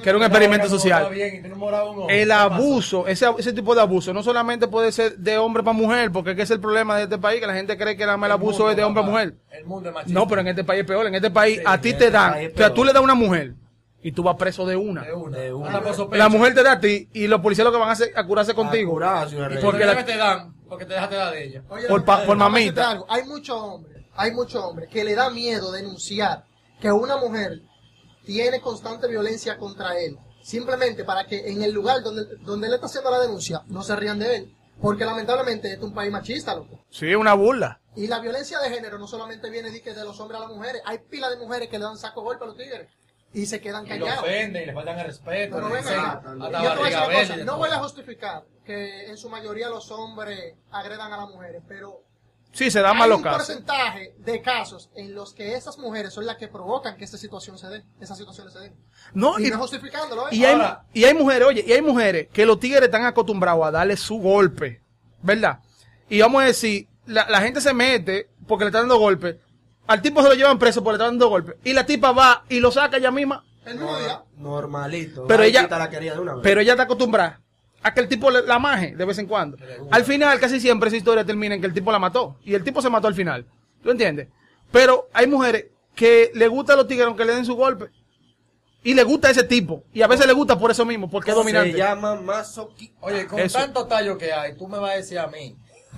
[0.05, 1.11] Que era un experimento social.
[1.11, 2.07] bien, y un ojo.
[2.09, 6.13] El abuso, ese, ese tipo de abuso, no solamente puede ser de hombre para mujer,
[6.13, 8.17] porque es que es el problema de este país, que la gente cree que nada
[8.17, 9.11] más el El abuso mundo, es de hombre a papá.
[9.13, 9.35] mujer.
[9.51, 10.15] El mundo es machista.
[10.21, 11.07] No, pero en este país es peor.
[11.09, 13.05] En este país Sí, a ti te este dan, o sea, tú le das a
[13.05, 13.55] una mujer
[14.03, 15.03] y tú vas preso de una.
[15.03, 15.39] De una.
[15.39, 16.17] De.
[16.17, 18.25] La mujer te da a ti y los policías lo que van a hacer a
[18.27, 18.93] curarse A contigo.
[18.93, 19.61] curarse, Y regla.
[19.61, 21.63] porque porque la- te dan, porque te dejaste dar de ella.
[21.69, 22.91] Oye, Por pa- por a mamita.
[22.91, 23.07] algo.
[23.09, 26.45] Hay muchos hombres, hay muchos hombres que le da miedo denunciar
[26.81, 27.63] que una mujer
[28.25, 32.87] tiene constante violencia contra él, simplemente para que en el lugar donde, donde él está
[32.87, 34.53] haciendo la denuncia no se rían de él.
[34.81, 36.81] Porque lamentablemente este es un país machista, loco.
[36.91, 37.81] Sí, una burla.
[37.97, 40.55] Y la violencia de género no solamente viene de, que de los hombres a las
[40.55, 42.87] mujeres, hay pila de mujeres que le dan saco golpe a los tigres
[43.37, 44.25] y se quedan Y lo callados.
[44.25, 45.57] ofenden y le faltan el respeto.
[45.57, 45.69] De no
[47.45, 47.59] todo.
[47.59, 52.03] voy a justificar que en su mayoría los hombres agredan a las mujeres, pero
[52.53, 53.47] Sí, se dan hay un casos.
[53.47, 57.59] porcentaje de casos en los que esas mujeres son las que provocan que esta situación
[57.59, 58.75] se dé, esas situaciones se den.
[59.13, 60.31] No, y y, no justificándolo, ¿eh?
[60.35, 63.67] y hay, Ahora- y hay mujeres, oye, y hay mujeres que los tigres están acostumbrados
[63.67, 64.81] a darle su golpe,
[65.21, 65.59] ¿verdad?
[66.09, 69.39] Y vamos a decir, la, la gente se mete porque le están dando golpe.
[69.87, 71.57] Al tipo se lo llevan preso porque le están dando golpe.
[71.65, 73.45] Y la tipa va y lo saca ella misma.
[73.65, 74.23] el mismo día.
[74.39, 75.27] Normalito.
[75.27, 76.41] Pero ella- la quería de una vez.
[76.43, 77.41] Pero ella está acostumbrada
[77.83, 79.57] a que el tipo le- la maje de vez en cuando.
[79.91, 82.37] Al final, casi siempre esa historia termina en que el tipo la mató.
[82.45, 83.45] Y el tipo se mató al final.
[83.83, 84.29] ¿Tú entiendes?
[84.71, 87.91] Pero hay mujeres que le gusta a los tigres aunque le den su golpe.
[88.85, 89.83] Y le gusta ese tipo.
[89.93, 91.73] Y a veces le gusta por eso mismo, porque es dominante.
[91.73, 92.97] Se llama masoquismo.
[93.01, 93.59] Oye, con Eso.
[93.59, 95.57] tanto tallo que hay, tú me vas a decir a mí.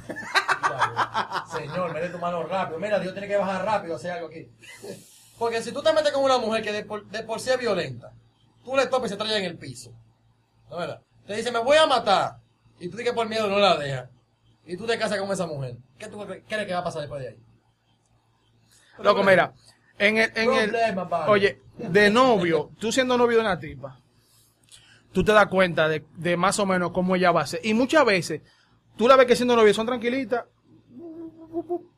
[1.52, 2.78] Señor, mete tu mano rápido.
[2.78, 4.48] Mira, Dios tiene que bajar rápido, hacer algo aquí.
[5.38, 7.58] Porque si tú te metes con una mujer que de por, de por sí es
[7.58, 8.12] violenta,
[8.64, 9.92] tú le topas y se trae en el piso.
[10.68, 11.00] ¿No verdad?
[11.26, 12.38] Te dice, me voy a matar.
[12.80, 14.08] Y tú dices que por miedo no la dejas.
[14.66, 15.76] Y tú te casas con esa mujer.
[15.98, 17.38] ¿Qué tú cre- crees que va a pasar después de ahí?
[18.98, 19.52] Loco, mira.
[19.98, 20.70] En el, en el,
[21.28, 23.98] oye, de novio, tú siendo novio de una tipa,
[25.12, 27.60] tú te das cuenta de, de más o menos cómo ella va a ser.
[27.64, 28.42] Y muchas veces,
[28.98, 30.44] tú la ves que siendo novio son tranquilitas.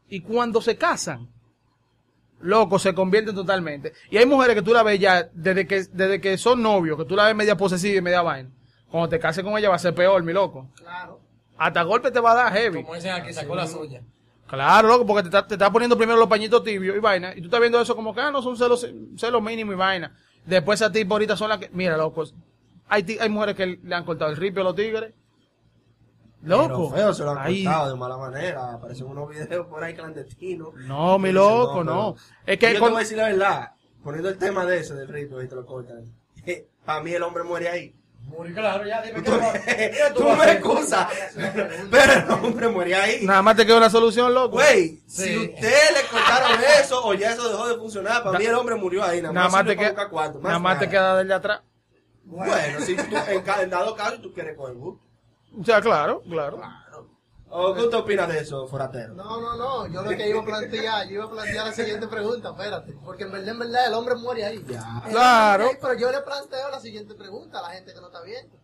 [0.09, 1.29] Y cuando se casan,
[2.41, 3.93] loco, se convierten totalmente.
[4.11, 7.05] Y hay mujeres que tú la ves ya desde que, desde que son novios, que
[7.05, 8.51] tú la ves media posesiva y media vaina.
[8.91, 10.69] Cuando te cases con ella va a ser peor, mi loco.
[10.77, 11.21] Claro.
[11.57, 12.83] Hasta golpe te va a dar heavy.
[12.83, 14.03] Como dicen aquí, sacó la suya.
[14.47, 17.33] Claro, loco, porque te está, te está poniendo primero los pañitos tibios y vaina.
[17.37, 18.85] Y tú estás viendo eso como que, ah, no, son celos,
[19.17, 20.17] celos mínimos y vaina.
[20.45, 21.71] Después a ti, ahorita son las que.
[21.73, 22.25] Mira, loco,
[22.89, 25.13] hay, hay mujeres que le han cortado el ripio a los tigres.
[26.43, 26.89] Loco.
[26.91, 28.73] Pero feo se lo han Ahí- cortado de mala manera.
[28.75, 30.75] Aparecen unos videos por ahí clandestinos.
[30.87, 32.17] No, mi Dicen, loco, no.
[32.47, 33.73] Es que yo te con- voy a decir la verdad.
[34.03, 36.05] Poniendo el tema de ese, del ritmo, y te lo cortan.
[36.87, 37.95] Para mí el hombre muere ahí.
[38.23, 39.33] Muy claro, ya dime Tú,
[39.65, 41.09] qué tú a me excusas.
[41.91, 43.27] Pero el hombre muere ahí.
[43.27, 44.53] Nada más te queda una solución, loco.
[44.57, 45.25] Güey, Sí.
[45.25, 48.77] si usted le cortaron eso o ya eso dejó de funcionar, para mí el hombre
[48.77, 49.21] murió ahí.
[49.21, 51.61] Nada, Nada más te queda, cuarto, nada más te queda del de atrás.
[52.25, 53.03] Bueno, si tú,
[53.61, 54.99] en, dado caso tú quieres coger bus.
[55.59, 56.61] O sea, claro, claro.
[57.53, 59.15] ¿O qué usted opina de eso, Foratero?
[59.15, 62.07] No, no, no, yo lo que iba a plantear, yo iba a plantear la siguiente
[62.07, 64.65] pregunta, espérate, porque en verdad, en verdad, el hombre muere ahí.
[64.69, 65.03] Ya.
[65.09, 65.65] Claro.
[65.67, 68.57] ahí, pero yo le planteo la siguiente pregunta a la gente que no está viendo.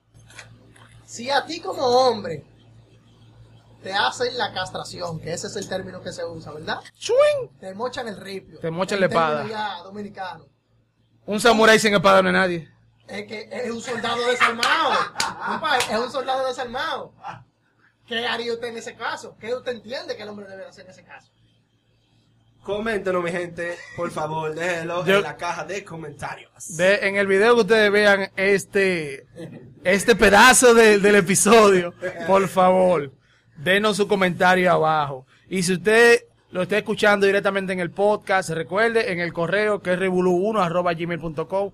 [1.04, 2.44] Si a ti como hombre
[3.82, 6.78] te hacen la castración, que ese es el término que se usa, ¿verdad?
[6.94, 7.58] ¡Swing!
[7.58, 8.60] Te mochan el ripio.
[8.60, 9.82] Te mochan la espada.
[9.82, 10.46] dominicano.
[11.26, 12.75] Un samurái sin espada no es nadie.
[13.08, 14.92] Es que es un soldado desarmado.
[15.46, 17.12] Compa, es un soldado desarmado.
[18.06, 19.36] ¿Qué haría usted en ese caso?
[19.40, 21.30] ¿Qué usted entiende que el hombre debe hacer en ese caso?
[22.62, 26.76] Coméntenos, mi gente, por favor, déjenlo Yo- en la caja de comentarios.
[26.76, 29.24] De, en el video que ustedes vean este,
[29.84, 31.94] este pedazo de- del episodio,
[32.26, 33.12] por favor,
[33.56, 35.26] denos su comentario abajo.
[35.48, 39.92] Y si usted lo está escuchando directamente en el podcast, recuerde en el correo que
[39.92, 41.70] es revolu1 arroba gmail.com,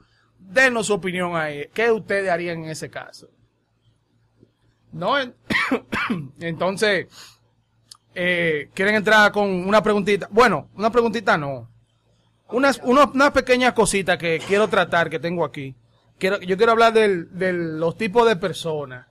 [0.48, 1.68] denos su opinión ahí.
[1.72, 3.28] ¿Qué ustedes harían en ese caso?
[4.92, 5.34] No, En-
[6.40, 7.06] entonces,
[8.14, 10.28] eh, quieren entrar con una preguntita.
[10.30, 11.68] Bueno, una preguntita no
[12.48, 15.74] unas, unos- unas pequeñas cositas que quiero tratar, que tengo aquí.
[16.18, 19.06] Quiero, yo quiero hablar del- de los tipos de personas,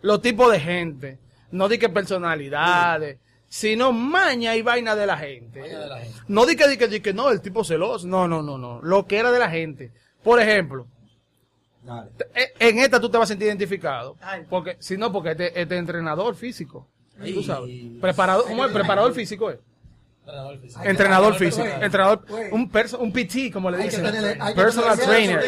[0.00, 1.18] los tipos de gente,
[1.52, 3.18] no di que personalidades,
[3.48, 5.60] sino maña y vaina de la gente.
[5.62, 6.18] De la gente.
[6.26, 8.08] No di que, di que, di que no, el tipo celoso.
[8.08, 8.80] No, no, no, no.
[8.82, 9.92] Lo que era de la gente.
[10.22, 10.86] Por ejemplo,
[11.82, 12.10] Dale.
[12.34, 14.16] eh, en esta tú te vas a sentir identificado.
[14.48, 16.86] Porque, si no, porque este, este entrenador físico.
[17.34, 17.70] Tú sabes.
[18.00, 18.72] Preparador, ¿cómo es?
[18.72, 19.58] Preparador físico es.
[20.24, 20.78] Entrenador físico.
[20.78, 21.66] Hay que- Entrenador hay que- físico.
[21.80, 24.04] Entrenador, un, perso- un PT, como le Hay que dicen.
[24.04, 25.38] tenerle, hay que Personal trainer.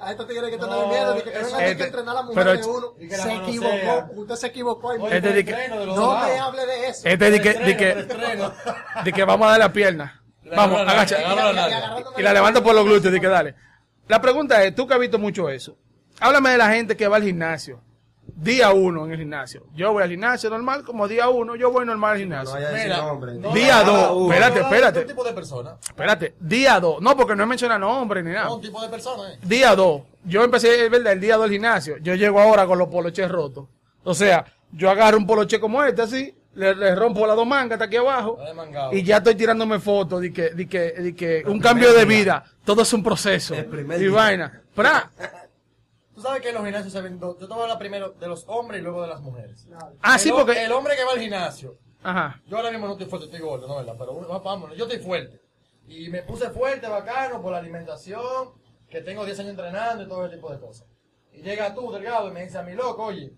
[0.00, 2.16] a estos tigres que te No, dan miedo de que vengan de este- que entrenar
[2.16, 2.94] a la pero mujer de uno.
[2.94, 4.10] que Se equivocó.
[4.14, 4.94] Usted se equivocó.
[4.96, 7.08] y- Oye, Este de que- de No me hable de eso.
[7.08, 7.94] Este de que, El de que,
[9.04, 10.22] de que vamos a dar la pierna.
[10.54, 11.18] Vamos, agacha.
[12.16, 13.54] Y- la levanto por los glúteos, de que dale.
[14.08, 15.76] La pregunta es, tú que has visto mucho eso,
[16.20, 17.80] háblame de la gente que va al gimnasio.
[18.28, 19.66] Día uno en el gimnasio.
[19.74, 22.54] Yo voy al gimnasio normal, como día uno, yo voy normal al No gimnasio.
[22.54, 23.34] vaya a decir Mira, nombre.
[23.34, 25.00] no, Día no, dos, no, espérate, no, no, espérate.
[25.00, 25.76] Un tipo de persona.
[25.80, 27.00] Espérate, día dos.
[27.00, 28.46] No, porque no he mencionado nombre ni nada.
[28.46, 29.38] No, un tipo de persona, eh.
[29.42, 30.02] Día 2.
[30.24, 31.96] Yo empecé, es verdad, el día 2 del gimnasio.
[31.98, 33.68] Yo llego ahora con los poloches rotos.
[34.02, 37.74] O sea, yo agarro un poloche como este, así, le, le rompo las dos mangas
[37.74, 38.38] hasta aquí abajo.
[38.92, 42.44] Y ya estoy tirándome fotos de que, de que, de que un cambio de vida.
[42.64, 43.54] Todo es un proceso.
[43.54, 44.10] Y día.
[44.10, 44.62] vaina.
[44.74, 45.10] Pra.
[46.14, 47.38] Tú sabes que en los gimnasios se ven dos.
[47.38, 49.68] Yo te voy a hablar primero de los hombres y luego de las mujeres.
[50.00, 50.64] Ah, El sí, porque.
[50.64, 51.76] El hombre que va al gimnasio.
[52.02, 52.40] Ajá.
[52.46, 53.94] Yo ahora mismo no estoy fuerte, estoy gordo, no, ¿verdad?
[53.98, 55.42] Pero vámonos, yo estoy fuerte.
[55.88, 58.52] Y me puse fuerte, bacano, por la alimentación,
[58.88, 60.86] que tengo 10 años entrenando y todo ese tipo de cosas.
[61.32, 63.32] Y llega tú, delgado, y me dice a mi loco, oye,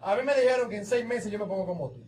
[0.00, 2.05] a mí me dijeron que en 6 meses yo me pongo como tú.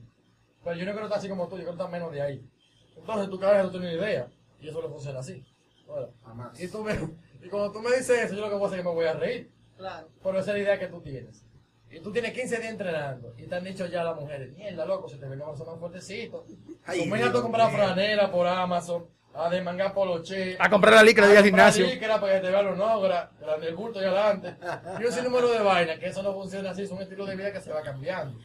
[0.68, 2.46] Pero yo no quiero estar así como tú, yo quiero estar menos de ahí.
[2.94, 4.28] Entonces tu cabeza no tiene ni idea.
[4.60, 5.42] Y eso no funciona así.
[5.88, 6.10] ¿verdad?
[6.22, 6.60] Jamás.
[6.60, 6.92] Y, tú me,
[7.42, 8.94] y cuando tú me dices eso, yo lo que voy a hacer es que me
[8.94, 9.50] voy a reír.
[9.78, 10.08] Claro.
[10.22, 11.42] Pero esa es la idea que tú tienes.
[11.90, 13.32] Y tú tienes 15 días entrenando.
[13.38, 16.44] Y te han dicho ya las mujeres, mierda, loco, se te ven más más fuertecito.
[16.84, 20.58] Ay, Comienza tú a comprar franela por Amazon, a desmangar poloche.
[20.60, 21.86] A comprar la licra de ir al gimnasio.
[21.86, 23.30] licra para que te vean los nogra,
[23.62, 24.54] el bulto y adelante.
[25.00, 27.54] Y un sinnúmero de vainas, que eso no funciona así, es un estilo de vida
[27.54, 28.38] que se va cambiando.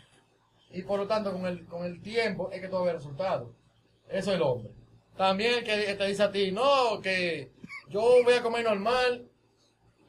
[0.74, 2.96] Y por lo tanto, con el, con el tiempo es que tú vas a ver
[2.96, 3.50] resultados.
[4.10, 4.74] Eso es el hombre.
[5.16, 7.52] También que te dice a ti, no, que
[7.90, 9.30] yo voy a comer normal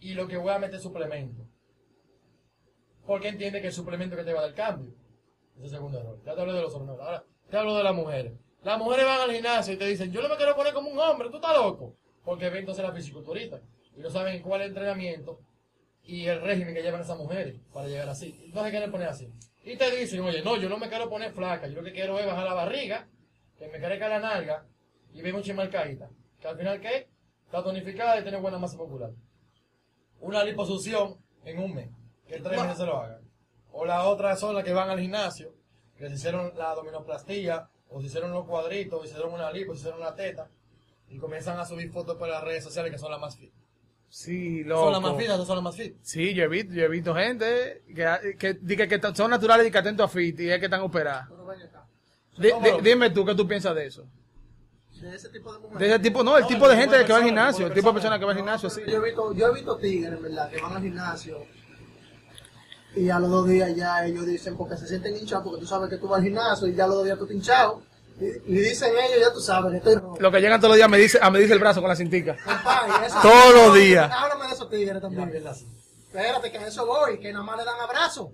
[0.00, 1.42] y lo que voy a meter es suplemento.
[3.06, 4.94] Porque entiende que el suplemento que te va a dar cambio.
[5.56, 6.18] Ese es el segundo error.
[6.24, 6.98] Ya te hablé de los hombres.
[6.98, 8.32] Ahora te hablo de las mujeres.
[8.62, 10.98] Las mujeres van al gimnasio y te dicen, yo no me quiero poner como un
[10.98, 11.94] hombre, tú estás loco.
[12.24, 13.60] Porque ven entonces la fisiculturista.
[13.94, 15.40] Y no saben cuál es el entrenamiento
[16.02, 18.40] y el régimen que llevan esas mujeres para llegar así.
[18.46, 19.30] Entonces quieren poner así.
[19.64, 22.18] Y te dicen, oye, no, yo no me quiero poner flaca, yo lo que quiero
[22.18, 23.08] es bajar la barriga,
[23.58, 24.66] que me crezca la nalga
[25.12, 26.10] y venga un chimarcaíta.
[26.38, 27.08] Que al final, ¿qué?
[27.46, 29.10] Está tonificada y tiene buena masa muscular.
[30.20, 31.88] Una liposucción en un mes,
[32.26, 33.22] que tres meses se lo hagan.
[33.72, 35.54] O la otra son las que van al gimnasio,
[35.96, 39.72] que se hicieron la abdominoplastía, o se hicieron los cuadritos, o se hicieron una lipo,
[39.72, 40.50] o se hicieron una teta,
[41.08, 43.52] y comienzan a subir fotos por las redes sociales que son las más fit.
[44.16, 45.18] Sí, Son las más loco.
[45.18, 45.96] fit, esas son las más fit.
[46.02, 49.72] Sí, yo he visto, yo he visto gente que, que, que, que son naturales y
[49.72, 51.26] que atentos a fit y es que están operadas.
[51.28, 51.84] Pero ven acá.
[52.38, 54.06] Di- ¿Cómo di- lo- dime tú qué tú piensas de eso.
[55.00, 55.80] De ese tipo de mujeres.
[55.80, 57.88] De ese tipo, no, el No, tipo de gente que va al gimnasio, el tipo
[57.88, 58.16] de persona.
[58.20, 58.82] que va al gimnasio, sí.
[58.86, 61.38] Yo he visto, yo he visto tigres, en verdad, que van al gimnasio
[62.94, 65.90] y a los dos días ya ellos dicen, porque se sienten hinchados, porque tú sabes
[65.90, 67.82] que tú vas al gimnasio y ya a los dos días tú te hinchado.
[68.20, 69.96] Y, y dicen ellos, ya tú sabes, que estoy.
[70.18, 71.96] Lo que llegan todos los días me dice, a me dice el brazo con la
[71.96, 72.36] cintica.
[72.44, 74.10] Compadre, eso- Todos los días.
[74.10, 75.32] Háblame de esos tigres también.
[75.34, 78.32] Espérate, que a eso voy, que nada más le dan abrazo.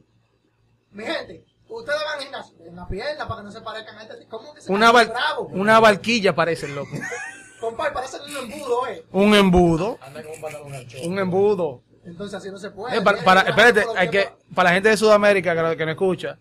[0.93, 4.03] Mi gente, ustedes van al gimnasio, en la pierna para que no se parezcan a
[4.03, 4.27] este.
[4.29, 5.49] ¿Cómo que se Una, bravo?
[5.53, 6.91] una barquilla parece el loco.
[7.61, 9.05] Compadre, parecen un embudo, eh.
[9.13, 9.99] Un embudo.
[10.01, 11.83] Anda con un embudo.
[12.05, 12.97] Entonces así no se puede.
[12.97, 16.39] Eh, para, espérate, hay que, para la gente de Sudamérica que, que no escucha,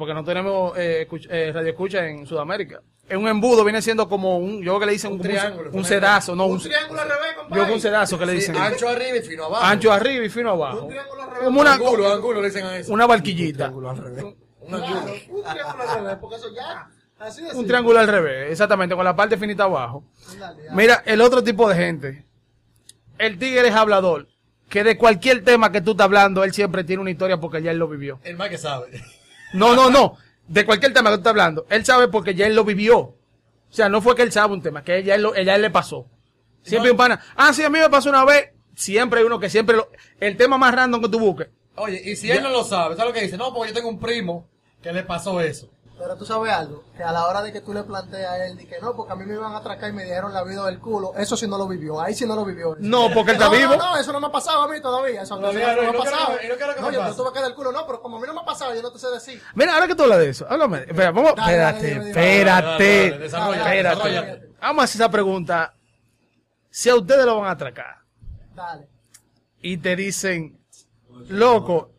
[0.00, 2.80] porque no tenemos eh, eh, radio escucha en Sudamérica.
[3.08, 5.30] Es un embudo, viene siendo como un, yo creo que le dicen Un un, un-
[5.32, 7.64] triángulo, un sedazo, no, Un un, triángulo al revés, yo compadre.
[7.64, 8.56] con un sedazo que le dicen.
[8.56, 9.64] Ancho arriba y fino abajo.
[9.64, 10.82] Ancho arriba y fino abajo.
[10.82, 11.44] Un triángulo al revés.
[11.44, 12.92] Como una, Angulo, angulo le dicen a eso.
[12.92, 13.56] una barquillita.
[13.58, 14.24] Triángulo al revés.
[14.60, 15.00] Un angulo.
[15.30, 16.88] un triángulo al revés, porque eso ya.
[17.18, 20.04] Así Un triángulo al revés, exactamente, con la parte finita abajo.
[20.72, 22.24] Mira, el otro tipo de gente.
[23.18, 24.26] El tigre es hablador.
[24.70, 27.72] Que de cualquier tema que tú estás hablando, él siempre tiene una historia porque ya
[27.72, 28.20] él lo vivió.
[28.22, 29.02] El más que sabe.
[29.52, 30.16] No, no, no.
[30.48, 32.98] De cualquier tema que tú estás hablando, él sabe porque ya él lo vivió.
[32.98, 33.16] O
[33.72, 35.70] sea, no fue que él sabe un tema, que ya él, lo- ya él le
[35.70, 36.06] pasó.
[36.62, 37.20] Siempre un pana.
[37.36, 38.50] Ah, sí, a mí me pasó una vez.
[38.74, 39.90] Siempre hay uno que siempre lo.
[40.18, 41.48] El tema más random que tú busques.
[41.76, 43.36] Oye, y si él no lo sabe, ¿sabes lo que dice?
[43.36, 44.46] No, porque yo tengo un primo
[44.82, 45.70] que le pasó eso.
[46.02, 48.56] Pero tú sabes algo, que a la hora de que tú le planteas a él,
[48.56, 50.64] de que no, porque a mí me iban a atracar y me dijeron la vida
[50.64, 52.74] del culo, eso sí no lo vivió, ahí sí no lo vivió.
[52.80, 53.76] No, porque él está no, vivo.
[53.76, 55.60] No, no, eso no me ha pasado a mí todavía, eso, eso no, y me
[55.60, 56.38] no ha quiero pasado.
[56.38, 57.10] que- y no quiero que me yo pase.
[57.10, 58.74] te tuve que dar el culo, no, pero como a mí no me ha pasado,
[58.74, 59.42] yo no te sé decir.
[59.54, 60.78] Mira, ahora que tú hablas de eso, háblame.
[60.78, 61.34] Espera, vamos.
[61.36, 62.12] Dale, Espérate, dime.
[62.12, 62.30] Dale,
[62.70, 63.26] espérate.
[63.26, 64.48] Espérate.
[64.60, 65.74] Vamos a hacer esa pregunta.
[66.70, 67.96] Si a ustedes lo van a atracar
[68.54, 68.88] Dale.
[69.60, 70.58] y te dicen,
[71.28, 71.90] loco,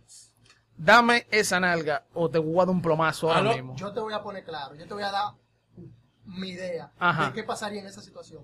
[0.84, 3.76] dame esa nalga o te voy a dar un plomazo ahora Aló, mismo.
[3.76, 5.34] Yo te voy a poner claro, yo te voy a dar
[6.26, 7.28] mi idea Ajá.
[7.28, 8.44] de qué pasaría en esa situación.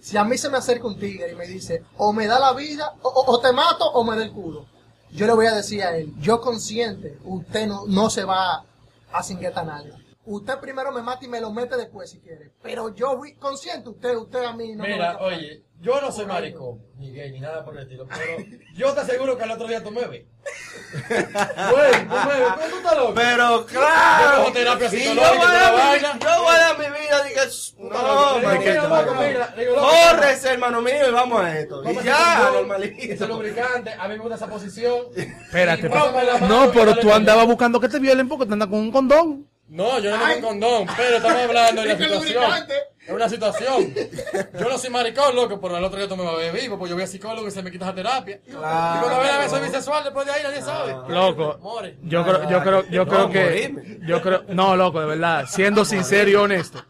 [0.00, 2.52] Si a mí se me acerca un tigre y me dice, o me da la
[2.52, 4.66] vida, o, o- o te mato, o me da el culo.
[5.10, 8.64] Yo le voy a decir a él, yo consciente, usted no, no se va
[9.12, 9.96] a cingueta nalga.
[10.24, 12.50] Usted primero me mata y me lo mete después si quiere.
[12.62, 15.32] Pero yo vi- consciente, usted, usted a mí no me va a Mira, escapar.
[15.32, 19.00] oye, yo no soy maricón, ni gay, ni nada por el estilo, pero yo te
[19.00, 20.24] aseguro que al otro día tú me ves.
[21.08, 23.14] Güey, tú me ves, pero tú estás loco.
[23.14, 26.18] Pero Yo claro, cojo terapia si yo psicológica voy a la mi- vaina.
[26.20, 27.42] yo voy a dar mi vida, diga,
[27.78, 28.38] no,
[29.74, 31.82] loco, Córrese, hermano mío, y vamos a esto.
[31.90, 33.26] Y ya, normalito.
[33.26, 35.06] Lubricante, a mí me gusta esa posición.
[35.16, 39.46] Espérate, No, pero tú andabas buscando que te violen porque te andas con un condón.
[39.68, 42.44] No, yo no tengo un condón, pero estamos hablando de la situación.
[43.06, 43.94] Es una situación.
[44.58, 46.76] Yo no soy maricón, loco, pero el otro día tú me vas a ver vivo,
[46.78, 48.40] pues yo voy a psicólogo y se me quita esa terapia.
[48.46, 50.96] Y cuando vea a ver soy bisexual, después de ahí nadie sabe.
[51.08, 51.96] Loco, More.
[52.02, 53.98] yo creo, yo creo, yo No, creo que, morirme.
[54.06, 56.82] yo creo, no, loco, de verdad, siendo sincero y honesto,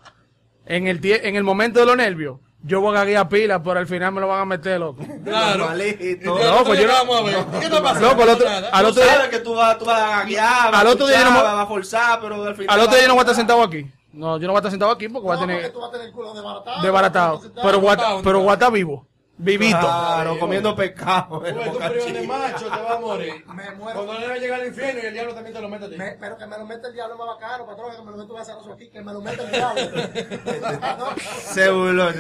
[0.65, 3.79] en el tie- en el momento de los nervios, yo voy a gaguear pila, pero
[3.79, 5.01] al final me lo van a meter, loco.
[5.23, 5.69] Claro.
[5.69, 7.37] Pues día yo no- vamos a ver.
[7.57, 8.01] ¿Y ¿Qué te pasa?
[8.01, 10.87] Loco, al otro, al otro día, sabes que tú vas, tú vas a gaguear, Al
[10.87, 12.75] otro día no vas a forzar, pero al final...
[12.75, 13.87] al otro día no voy a estar sentado aquí.
[14.17, 15.81] No, yo no voy a estar sentado aquí porque voy a No, porque tener tú
[15.81, 16.83] vas a tener el culo desbaratado.
[16.83, 17.41] desbaratado.
[17.63, 19.07] Pero voy a, estar- pero voy a estar vivo.
[19.39, 19.79] Vivito.
[19.79, 21.41] Claro, comiendo pescado.
[21.41, 22.23] Tú tú privo de Chica.
[22.27, 23.45] macho, te vas a morir.
[23.55, 24.05] Me muero.
[24.07, 25.91] Cuando le va a llegar al infierno y el diablo también te lo mete a
[25.91, 25.97] ti.
[25.97, 28.17] Me- pero que me lo mete el diablo es más bacano, patrón, que me lo
[28.17, 29.83] mete un azaroso aquí, que me lo mete el diablo.
[31.53, 32.11] Se burló,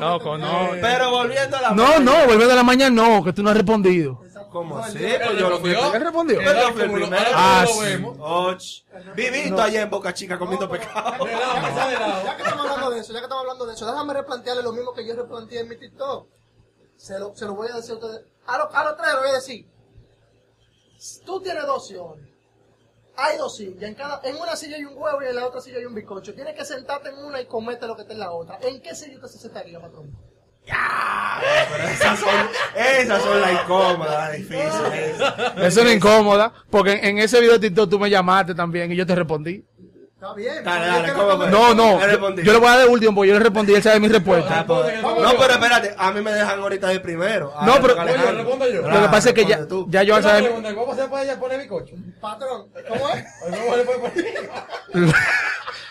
[0.00, 0.46] Loco, el no.
[0.48, 0.78] diablo.
[0.80, 1.70] Pero volviendo a la...
[1.72, 4.20] No, no, volviendo a la mañana, no, que tú no has respondido.
[4.50, 4.98] ¿Cómo así?
[4.98, 6.40] Pues yo lo fui el respondió.
[6.40, 7.24] Yo fui el lo- primero.
[7.34, 8.84] Ah, lo sí.
[9.14, 10.68] Vivito allá en Boca Chica comiendo
[11.98, 12.24] lado.
[12.24, 14.72] Ya que estamos hablando de eso, ya que estamos hablando de eso, déjame replantearle lo
[14.72, 16.26] mismo que yo replanteé en mi TikTok.
[16.96, 18.22] Se lo, se lo voy a decir a ustedes.
[18.46, 19.66] A, lo- a los tres le voy a decir.
[21.24, 22.26] Tú tienes dos opciones.
[23.16, 23.82] Hay dos sillas.
[23.82, 25.94] En, cada, en una silla hay un huevo y en la otra silla hay un
[25.94, 26.34] bizcocho.
[26.34, 28.58] Tienes que sentarte en una y comerte lo que está en la otra.
[28.62, 30.10] ¿En qué silla usted se sentaría, patrón?
[30.68, 32.28] Pero esas son,
[32.76, 35.16] esas son las incómodas, las difíciles.
[35.62, 38.90] Eso no es incómoda, porque en, en ese video de TikTok tú me llamaste también
[38.92, 39.64] y yo te respondí.
[40.14, 40.64] Está bien.
[40.64, 42.42] Dale, dale, ¿cómo No, no, Le yo, respondí.
[42.42, 44.60] yo le voy a dar de último porque yo le respondí él sabe mi respuesta.
[44.60, 47.52] Ah, pues, No, pero espérate, a mí me dejan ahorita de primero.
[47.62, 48.82] No, pero- Oye, respondo yo.
[48.82, 49.86] Lo que pasa es que ya, tú.
[49.88, 51.94] ya yo Una sabe pregunta, ¿Cómo se puede poner bizcocho?
[52.20, 53.24] Patrón, ¿cómo es?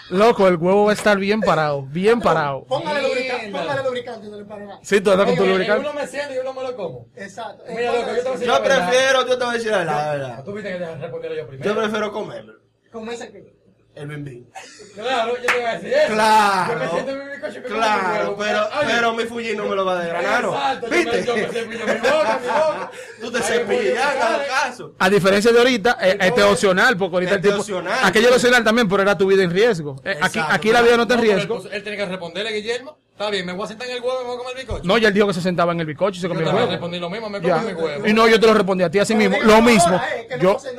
[0.09, 2.63] Loco, el huevo va a estar bien parado, bien parado.
[2.65, 4.79] Póngale lubricante, póngale lubricante y no le pare nada.
[4.81, 5.89] Sí, tú estás con tu Oye, lubricante.
[5.89, 7.07] Uno me siente y uno me lo como.
[7.15, 7.63] Exacto.
[7.67, 8.89] Mira, loco, yo te voy a decir Yo la verdad.
[8.89, 9.77] prefiero, yo te voy a decir la
[10.11, 10.43] verdad.
[10.45, 11.69] Tú viste que te respondí yo primero.
[11.73, 12.59] Yo prefiero comérmelo.
[12.91, 13.56] Con ese que.
[13.97, 14.45] El bim
[14.93, 16.13] Claro, yo te voy a decir eso.
[16.13, 16.73] Claro.
[16.73, 19.85] Yo me siento en mi me mi Claro, pero, pero mi Fuji no me lo
[19.85, 20.53] va a desgranar, ¿no?
[20.53, 21.59] Exacto, yo me, yo me ¿Viste?
[21.59, 22.91] cepillo mi boca, mi boca.
[23.21, 24.95] Tú te Ay, cepillas, cada caso.
[24.99, 27.61] A diferencia de ahorita, eh, este es opcional, porque ahorita el Este es tipo.
[27.61, 29.95] opcional, Aquello es opcional también, pero era tu vida en riesgo.
[30.03, 31.61] Eh, aquí, Exacto, aquí la vida no está en No, riesgo.
[31.63, 32.97] Él, él tiene que responderle, Guillermo.
[33.17, 34.63] Está bien, me voy a sentar en el huevo y me voy a comer el
[34.63, 34.83] bizcocho.
[34.83, 36.55] No, ya él dijo que se sentaba en el bizcocho y se yo comía el
[36.55, 36.69] huevo.
[36.69, 37.57] respondí lo mismo, me Ya.
[37.57, 38.05] comí mi huevo.
[38.07, 39.37] Y no, yo te lo respondí a ti así mismo.
[39.41, 39.99] Lo mismo.
[40.39, 40.77] Yo, eh,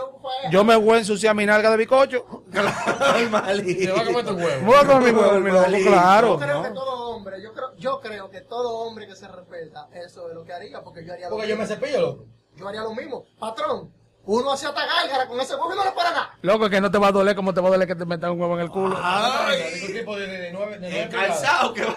[0.52, 2.44] yo me voy a ensuciar mi nalga de bizcocho.
[2.46, 3.84] Normalito.
[3.86, 4.60] Te va a comer tu huevo.
[4.60, 6.28] Me voy a comer mi huevo, mi loco, claro.
[6.28, 9.88] Yo creo que todo hombre, yo creo, yo creo que todo hombre que se respeta,
[9.94, 11.74] eso es lo que haría, porque yo haría lo Porque yo me mismo.
[11.76, 12.24] cepillo, loco.
[12.56, 13.24] Yo haría lo mismo.
[13.40, 13.90] Patrón,
[14.30, 16.38] uno hacía hasta gárgara con ese huevo y no le para nada.
[16.42, 18.04] Loco, es que no te va a doler como te va a doler que te
[18.04, 18.94] metan un huevo en el culo.
[19.02, 21.96] Ay, Ningún tipo de, de, de nueve, de nueve el calzado que va.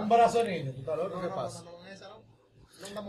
[0.00, 1.64] Un brazo niño, ¿Qué pasa?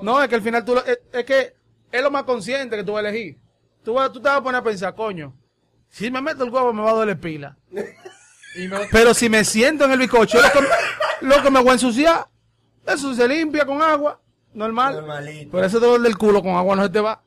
[0.02, 1.56] no, es que al final tú lo- es, es que
[1.92, 3.38] es lo más consciente que tú vas a elegir.
[3.84, 5.34] Tú, vas- tú te vas a poner a pensar, coño,
[5.90, 7.56] si me meto el huevo me va a doler pila.
[8.56, 10.60] Y me, Pero si me siento en el bizcocho, lo que,
[11.26, 12.28] lo que me voy a ensuciar,
[12.86, 14.20] eso se limpia con agua,
[14.54, 14.94] normal.
[14.96, 15.50] Normalito.
[15.54, 17.20] Pero ese dolor del culo con agua no se te va.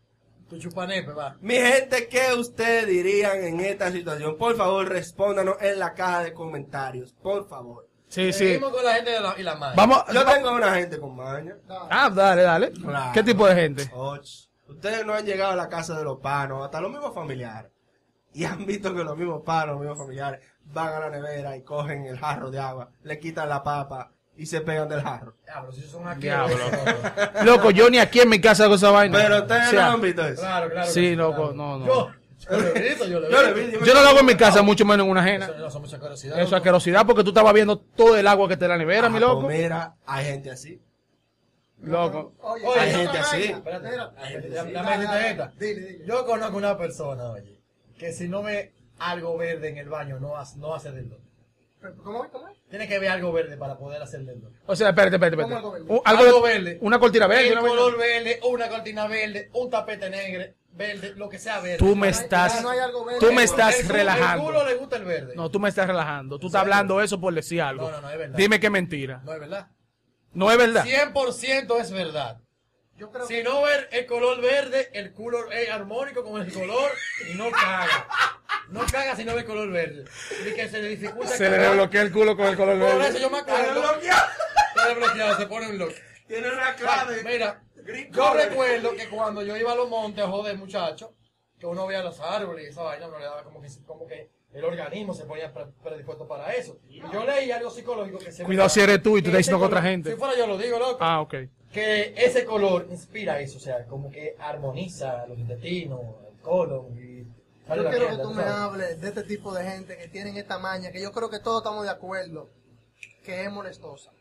[0.48, 1.36] Tu chupanepe, va.
[1.40, 4.36] Mi gente, ¿qué ustedes dirían en esta situación?
[4.36, 7.12] Por favor, respóndanos en la caja de comentarios.
[7.12, 7.88] Por favor.
[8.08, 8.38] Sí, sí.
[8.38, 9.76] Seguimos con la gente de la, y la madre.
[9.76, 10.04] Vamos.
[10.12, 11.56] Yo tengo una gente con maña.
[11.68, 12.70] Ah, dale, dale.
[12.70, 13.12] Claro.
[13.12, 13.90] ¿Qué tipo de gente?
[13.92, 14.20] Och,
[14.68, 17.70] Ustedes no han llegado a la casa de los panos, hasta los mismos familiares.
[18.32, 21.62] Y han visto que los mismos panos, los mismos familiares, van a la nevera y
[21.62, 25.34] cogen el jarro de agua, le quitan la papa y se pegan del jarro.
[25.44, 26.22] Diablo, si son aquí.
[26.22, 26.56] Diablo.
[27.44, 29.18] Loco, yo ni aquí en mi casa hago esa vaina.
[29.18, 30.40] Pero ustedes O sea, no han visto eso.
[30.42, 30.90] Claro, claro.
[30.90, 31.54] Sí, loco, claro.
[31.54, 31.86] no, no.
[31.86, 32.10] Yo,
[32.50, 35.04] yo lo he visto, yo lo Yo no lo hago en mi casa, mucho menos
[35.04, 35.46] en una ajena.
[35.46, 35.82] Eso.
[35.84, 39.06] Eso es asquerosidad porque tú estabas viendo todo el agua que está en la nevera,
[39.06, 39.48] Ah, mi pues loco.
[39.48, 40.80] mira, hay gente así.
[41.82, 42.34] Loco.
[42.40, 43.42] Oye, Oye, hay gente así.
[43.44, 45.52] Espérate, espérate.
[45.58, 46.06] Dile, dile.
[46.06, 47.60] Yo conozco una persona, oye,
[47.98, 51.18] que si no ve algo verde en el baño, no hace, no hace dedo.
[52.02, 52.30] ¿Cómo es?
[52.30, 52.56] ¿Cómo es?
[52.68, 54.50] Tiene que ver algo verde para poder hacer dedo.
[54.66, 55.66] O sea, espérate, espérate, ¿Cómo espérate.
[55.66, 55.86] algo verde?
[55.94, 56.78] Un- algo Algo de- verde.
[56.80, 57.54] Una cortina verde.
[57.54, 57.60] Vaina.
[57.68, 61.78] color verde, una cortina verde, un tapete negro, verde, lo que sea verde.
[61.78, 63.20] Tú me estás, no hay algo verde.
[63.20, 64.44] tú me estás El culo- El relajando.
[64.44, 65.34] culo le gusta el verde.
[65.36, 66.38] No, tú me estás relajando.
[66.38, 67.84] Tú estás hablando eso por decir algo.
[67.88, 68.36] No, no, no, es verdad.
[68.36, 69.20] Dime que es mentira.
[69.24, 69.68] No es verdad.
[70.32, 70.84] No es verdad.
[70.84, 72.40] 100% es verdad.
[72.96, 76.90] Yo creo Si no ver el color verde, el culo es armónico con el color
[77.30, 78.08] y no caga.
[78.68, 80.04] No caga si no ve el color verde.
[80.46, 82.98] Y que se le dificulta Se le desbloquea el culo con el color Por eso
[82.98, 83.20] verde.
[83.20, 84.00] yo me acuerdo.
[84.00, 85.92] Está desbloqueado, se pone un lock.
[86.26, 86.74] Tiene una
[87.24, 88.36] Mira, Green yo color.
[88.48, 91.14] recuerdo que cuando yo iba a los montes a joder, muchacho,
[91.58, 94.30] que uno veía los árboles y esa vaina, no le daba como que, como que
[94.56, 96.78] el organismo se ponía pre- predispuesto para eso.
[96.88, 99.60] Y yo leí algo psicológico que se Cuidado si eres tú y tú ese diciendo
[99.60, 100.10] que otra gente.
[100.10, 100.98] Si fuera yo lo digo, loco.
[101.00, 101.34] Ah, ok.
[101.70, 106.00] Que ese color inspira eso, o sea, como que armoniza los intestinos,
[106.32, 107.16] el colon y...
[107.68, 110.58] Yo quiero que tú ¿tú me hables de este tipo de gente que tienen esta
[110.58, 112.48] maña, que yo creo que todos estamos de acuerdo,
[113.24, 114.12] que es molestosa.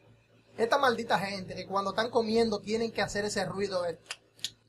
[0.58, 4.00] Esta maldita gente que cuando están comiendo tienen que hacer ese ruido de...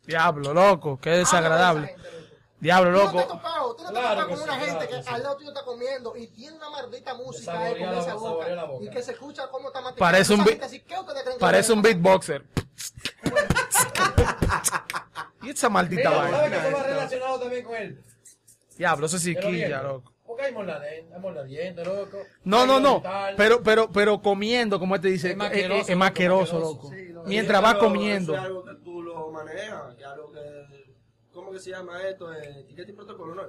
[0.07, 0.99] Diablo, loco.
[1.01, 1.97] Qué desagradable.
[2.61, 2.91] Gente, loco.
[2.91, 3.37] Diablo, Tú no te has loco.
[3.37, 5.03] topado, tú no te has Claro topado que con sí, una gente claro que que
[5.03, 5.09] sí.
[5.15, 8.65] al lado tuyo está comiendo y tiene una maldita música ahí con esa boca, la
[8.65, 8.85] boca.
[8.85, 10.13] y que se escucha cómo está masticando.
[10.13, 11.77] Parece un gente así, ¿qué ustedes creen que Parece es?
[11.77, 12.45] un beatboxer.
[15.43, 16.63] y esa maldita Mira, ¿sabes vaina.
[16.63, 18.03] que eso va relacionado también con él?
[18.77, 20.13] Diablo, eso sí quilla, loco.
[20.27, 22.19] Porque hay morladien- hay morladientes, loco.
[22.45, 23.03] No, no, no.
[23.37, 26.09] Pero, pero, pero comiendo, como te dice, Es es, más es- asqueroso, es más
[26.61, 26.91] loco.
[26.91, 27.13] Sí.
[27.27, 28.35] Mientras va comiendo.
[28.35, 30.41] Es algo que tú lo manejas, que algo que...
[31.47, 32.33] ¿Cómo que se llama esto?
[32.33, 33.43] Eh, Etiqueta y protocolo, ¿no?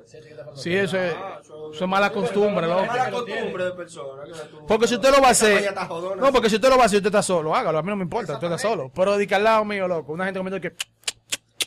[0.55, 2.67] Sí, eso es, Ah, eso- es mala costumbre.
[2.69, 4.23] Es mala costumbre de persona.
[4.23, 5.73] que tú- Porque si usted lo va a hacer.
[6.15, 7.55] No, porque si usted lo va a hacer, usted está solo.
[7.55, 8.91] Hágalo, a mí no me importa, usted está solo.
[8.93, 10.13] Pero de que al lado mío, loco.
[10.13, 10.75] Una gente comiendo que.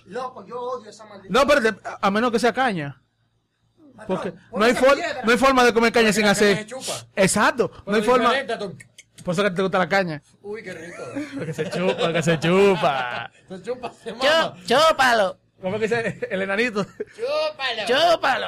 [0.06, 3.02] Loco, yo odio esa maldita No, pero a menos que sea caña.
[4.06, 4.72] Porque no hay,
[5.24, 6.64] no hay forma de comer caña sin hacer.
[7.16, 8.32] Exacto, no hay forma.
[9.24, 10.22] Por eso que te gusta la caña.
[10.42, 11.02] Uy, qué rico.
[11.36, 13.30] Porque se chupa, que se chupa.
[13.48, 14.54] Se chupa, se mama.
[14.64, 15.36] chúpalo.
[15.60, 16.84] ¿Cómo que dice el enanito?
[16.84, 17.86] Chúpalo.
[17.86, 18.46] Chúpalo.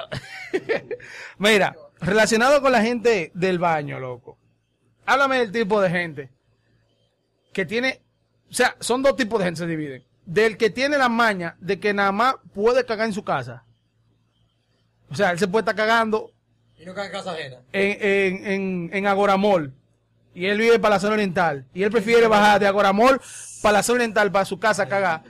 [1.39, 4.39] Mira, relacionado con la gente del baño, loco.
[5.05, 6.31] Háblame del tipo de gente
[7.53, 8.01] que tiene,
[8.51, 10.05] o sea, son dos tipos de gente se dividen.
[10.25, 13.65] Del que tiene la maña de que nada más puede cagar en su casa.
[15.11, 16.33] O sea, él se puede estar cagando
[16.79, 17.59] Y no cae en casa ajena.
[17.73, 19.75] en, en, en, en Agoramol.
[20.35, 21.67] Y él vive para la zona oriental.
[21.75, 23.21] Y él prefiere bajar de Agoramol
[23.61, 25.23] para la zona oriental, para su casa, cagar.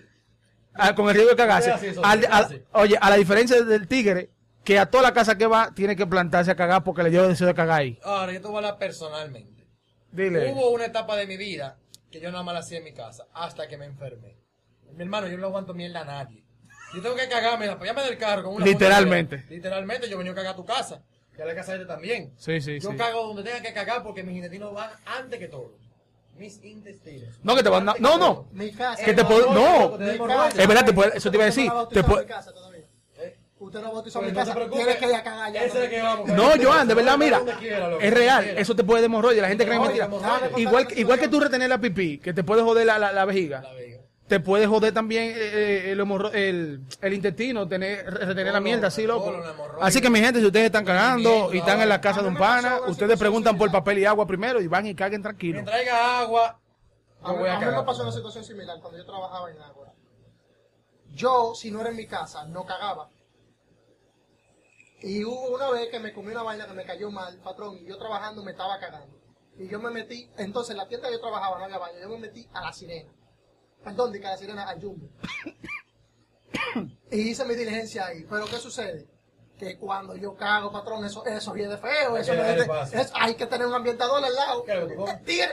[0.74, 1.72] Ah, con el riesgo de cagarse.
[1.78, 4.30] Sí, eso, Al- oye, a la diferencia del tigre,
[4.64, 7.28] que a toda la casa que va, tiene que plantarse a cagar porque le dio
[7.28, 7.98] deseo de cagar ahí.
[8.02, 9.66] Ahora, yo te voy a hablar personalmente.
[10.10, 10.52] Dile.
[10.52, 11.78] Hubo una etapa de mi vida
[12.10, 14.36] que yo nada más la hacía en mi casa hasta que me enfermé.
[14.92, 16.44] Mi hermano, yo no aguanto mierda a nadie.
[16.94, 19.44] Yo tengo que cagarme, apoyarme del carro con una Literalmente.
[19.48, 21.02] Literalmente, yo venía a cagar a tu casa.
[21.36, 22.34] Y a la casa de este también.
[22.36, 22.96] Sí, sí, yo sí.
[22.96, 25.78] cago donde tenga que cagar porque mis intestinos van antes que todo.
[26.36, 27.28] Mis intestinos.
[27.42, 28.46] No, que te van a- no, no.
[28.52, 29.04] Mi casa.
[29.04, 30.46] Que te Mi puedo- hemorroides, no.
[30.62, 32.24] Es verdad, te puede- eso te iba a decir, Usted no ha te bautizado puede-
[32.26, 32.82] mi casa todavía.
[33.58, 34.54] Usted no bautizó mi casa.
[34.54, 36.34] que ir a cagar ya.
[36.34, 37.40] No, Joan, de verdad, mira,
[38.00, 40.58] es real, eso te puede de hemorroides, la gente cree que es Hemorroides, mentira.
[40.60, 43.60] Igual, igual que tú retener la pipí, que te puede joder la, la, la vejiga,
[43.62, 43.81] La vega.
[44.32, 48.86] Te puede joder también eh, eh, el, hemorro- el, el intestino, tener, retener la mierda
[48.86, 49.30] así, loco.
[49.78, 52.34] Así que mi gente, si ustedes están cagando y están en la casa de un
[52.34, 55.64] me pana, ustedes preguntan por papel y agua primero y van y caguen Me tranquilos.
[55.66, 56.58] traiga agua.
[57.22, 57.80] A yo mí, voy a a mí cagar.
[57.80, 59.92] me pasó una situación similar cuando yo trabajaba en Ágora.
[61.10, 63.10] Yo, si no era en mi casa, no cagaba.
[65.02, 67.84] Y hubo una vez que me comí una vaina que me cayó mal, patrón, y
[67.86, 69.14] yo trabajando me estaba cagando.
[69.58, 72.08] Y yo me metí, entonces en la tienda que yo trabajaba no había baño, yo
[72.08, 73.10] me metí a la sirena.
[73.84, 75.08] Perdón, de que a la sirena, al jumbo.
[77.10, 78.24] y hice mi diligencia ahí.
[78.28, 79.08] Pero ¿qué sucede?
[79.58, 82.16] Que cuando yo cago, patrón, eso, eso viene feo.
[82.16, 83.00] Eso ¿Qué me- le pasa?
[83.00, 84.64] es- hay que tener un ambientador al lado.
[84.64, 85.48] ¿Qué es lo que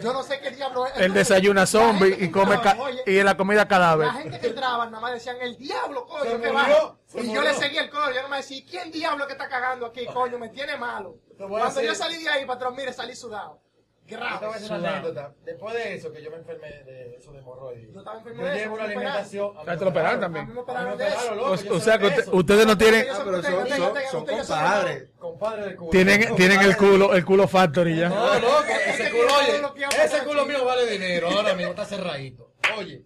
[0.00, 0.92] yo no sé qué diablo es.
[0.96, 4.06] Él desayuna zombie gente y que come entraba, oye, y en la comida cadáver.
[4.06, 6.96] La gente que entraba nada más decían, el diablo, coño, Se que va.
[7.14, 9.86] Y yo le seguía el coño, yo no me decía, ¿quién diablo que está cagando
[9.86, 10.38] aquí, coño?
[10.38, 11.16] Me tiene malo.
[11.36, 13.60] Cuando yo salí de ahí, patrón, mire, salí sudado.
[14.08, 14.54] Yo te voy a Grave.
[14.60, 15.34] decir una anécdota.
[15.44, 17.92] Después de eso, que yo me enfermé de eso de hemorroides.
[17.92, 19.52] Yo estaba enfermo Yo de eso, llevo una alimentación.
[19.58, 20.46] Ah, te lo operaron A también.
[20.48, 21.16] mí me A mí me operaron de eso.
[21.18, 25.10] operaron, O, o sea que ustedes no tienen, Ah, pero Usted- son, compadres.
[25.18, 25.90] Compadre de culo.
[25.90, 28.08] tienen, tienen el culo, el culo factory ya.
[28.08, 32.52] No, loco, Este ese culo oye, ese culo mío vale dinero, ahora mismo está cerradito.
[32.78, 33.04] Oye,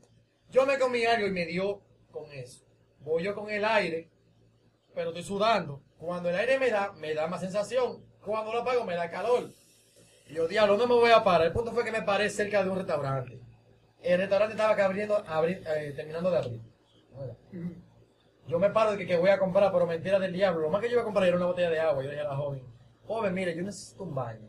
[0.50, 1.80] yo me comí algo y me dio
[2.12, 2.64] con eso.
[3.00, 4.09] Voy yo con el aire,
[4.94, 5.82] pero estoy sudando.
[5.98, 8.05] Cuando el aire me da, me da más sensación.
[8.24, 9.50] Cuando lo apago, me da calor.
[10.33, 11.47] Y yo, diablo, no me voy a parar.
[11.49, 13.39] El punto fue que me paré cerca de un restaurante.
[14.03, 16.61] El restaurante estaba abriendo, abri- eh, terminando de abrir.
[18.49, 20.62] Yo me paro de que, que voy a comprar, pero mentira del diablo.
[20.62, 22.03] Lo más que yo iba a comprar era una botella de agua.
[22.03, 22.62] Yo le dije a la joven,
[23.07, 24.49] joven, mire, yo necesito un baño.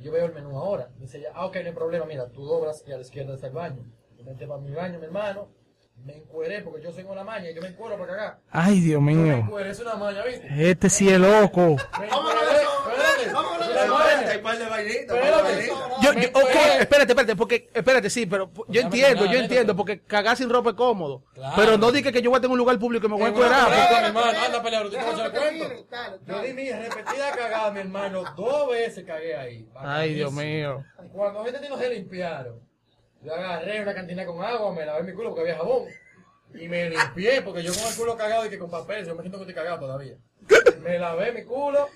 [0.00, 0.90] Yo veo el menú ahora.
[0.98, 3.46] Dice ella, ah, ok, no hay problema, mira, tú doblas y a la izquierda está
[3.46, 3.82] el baño.
[4.18, 5.48] Yo me para mi baño, mi hermano.
[6.04, 8.38] Me encueré porque yo tengo la maña y yo me encuero para cagar.
[8.50, 9.32] Ay, Dios Yo me mío.
[9.36, 10.70] encueré, es una maña, ¿viste?
[10.70, 11.60] Este sí es loco.
[12.00, 12.64] Me Vámonos encueré,
[16.02, 20.50] Yo, ok, espérate, espérate, porque, espérate, sí, pero yo entiendo, yo entiendo, porque cagar sin
[20.50, 21.24] ropa es cómodo.
[21.34, 21.54] Claro.
[21.56, 23.28] Pero no diga que yo voy a tener un lugar público y me voy a
[23.28, 24.90] anda pelear,
[25.30, 25.84] cuento.
[25.90, 29.68] dale, Yo di mi repetida cagada, mi hermano, dos veces cagué ahí.
[29.76, 30.84] Ay, Dios mío.
[31.12, 32.60] Cuando gente no se limpiaron,
[33.22, 35.88] yo agarré una cantina con agua, me lavé mi culo porque había jabón.
[36.54, 39.22] Y me limpié, porque yo con el culo cagado y que con papel, yo me
[39.22, 40.16] siento que estoy cagado todavía.
[40.82, 41.88] Me lavé mi culo,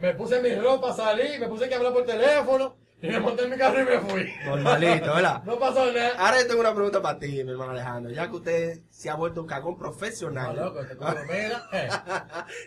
[0.00, 3.50] me puse mi ropa, salí, me puse que hablar por teléfono, y me monté en
[3.50, 4.32] mi carro y me fui.
[4.44, 5.42] Normalito, ¿verdad?
[5.46, 6.14] No pasó nada.
[6.16, 8.12] Ahora yo tengo una pregunta para ti, mi hermano Alejandro.
[8.12, 10.54] Ya que usted se ha vuelto un cagón profesional.
[10.54, 10.94] loco, este
[11.72, 11.88] eh.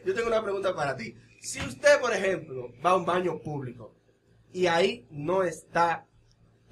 [0.05, 1.15] Yo tengo una pregunta para ti.
[1.39, 3.95] Si usted, por ejemplo, va a un baño público
[4.51, 6.05] y ahí no está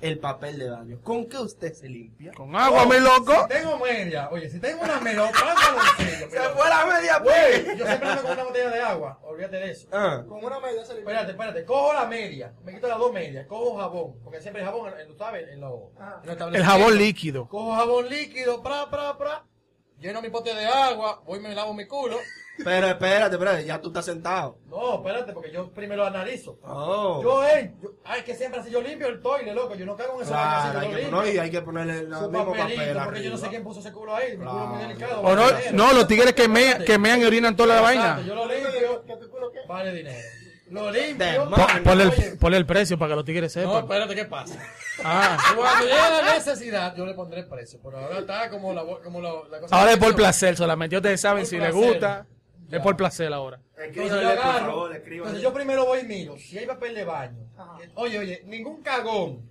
[0.03, 2.33] el papel de baño, ¿con qué usted se limpia?
[2.33, 3.33] Con agua, mi loco.
[3.43, 6.49] Si tengo media, oye, si tengo una media, o pantaloncillo, Se mira.
[6.49, 7.77] fue la media, Güey, pues.
[7.77, 9.87] yo siempre ando con una botella de agua, olvídate de eso.
[9.93, 11.13] Ah, Con una media se limpia.
[11.13, 14.67] Espérate, espérate, cojo la media, me quito las dos medias, cojo jabón, porque siempre hay
[14.67, 15.73] jabón, en- tú sabes, en los
[16.23, 17.47] en los El jabón líquido.
[17.47, 19.45] Cojo jabón líquido, pra, pra, pra,
[19.99, 22.17] lleno mi pote de agua, voy y me lavo mi culo.
[22.63, 24.57] Pero espérate, espérate, ya tú estás sentado.
[24.67, 26.59] No, espérate, porque yo primero analizo.
[26.63, 27.21] Oh.
[27.23, 30.17] Yo, eh, yo, ay, que siempre así yo limpio el toile, loco, yo no cago
[30.19, 31.17] en esa vaina Claro, así, hay que, limpio.
[31.21, 33.63] no, y hay que ponerle el Su mismo papelito, papel porque yo no sé quién
[33.63, 34.87] puso ese culo ahí, mi culo muy Claro.
[34.87, 35.21] delicado.
[35.21, 38.21] O no, no, los tigres que mean, que mean y orinan toda la vaina.
[38.25, 39.59] Yo lo limpio, ¿Que tu culo qué?
[39.67, 40.19] vale dinero.
[40.69, 41.51] Lo limpio.
[41.83, 43.83] Ponle el, ponle el precio para que los tigres No, sepan.
[43.83, 44.55] espérate, ¿qué pasa?
[45.03, 47.79] Ah, Cuando llegue la necesidad, yo le pondré el precio.
[47.83, 49.75] Pero ahora está como la, como la, la cosa.
[49.75, 50.95] ahora es por placer solamente.
[50.95, 52.27] Ustedes saben Por si les gusta.
[52.69, 52.77] Ya.
[52.77, 53.59] Es por placer ahora.
[53.77, 54.65] Entonces yo agarro.
[54.65, 54.95] favor.
[54.95, 56.37] Entonces yo primero voy y miro.
[56.37, 57.39] Si hay papel de baño.
[57.57, 57.77] Ajá.
[57.83, 59.41] eh, Oye, oye, ningún cagón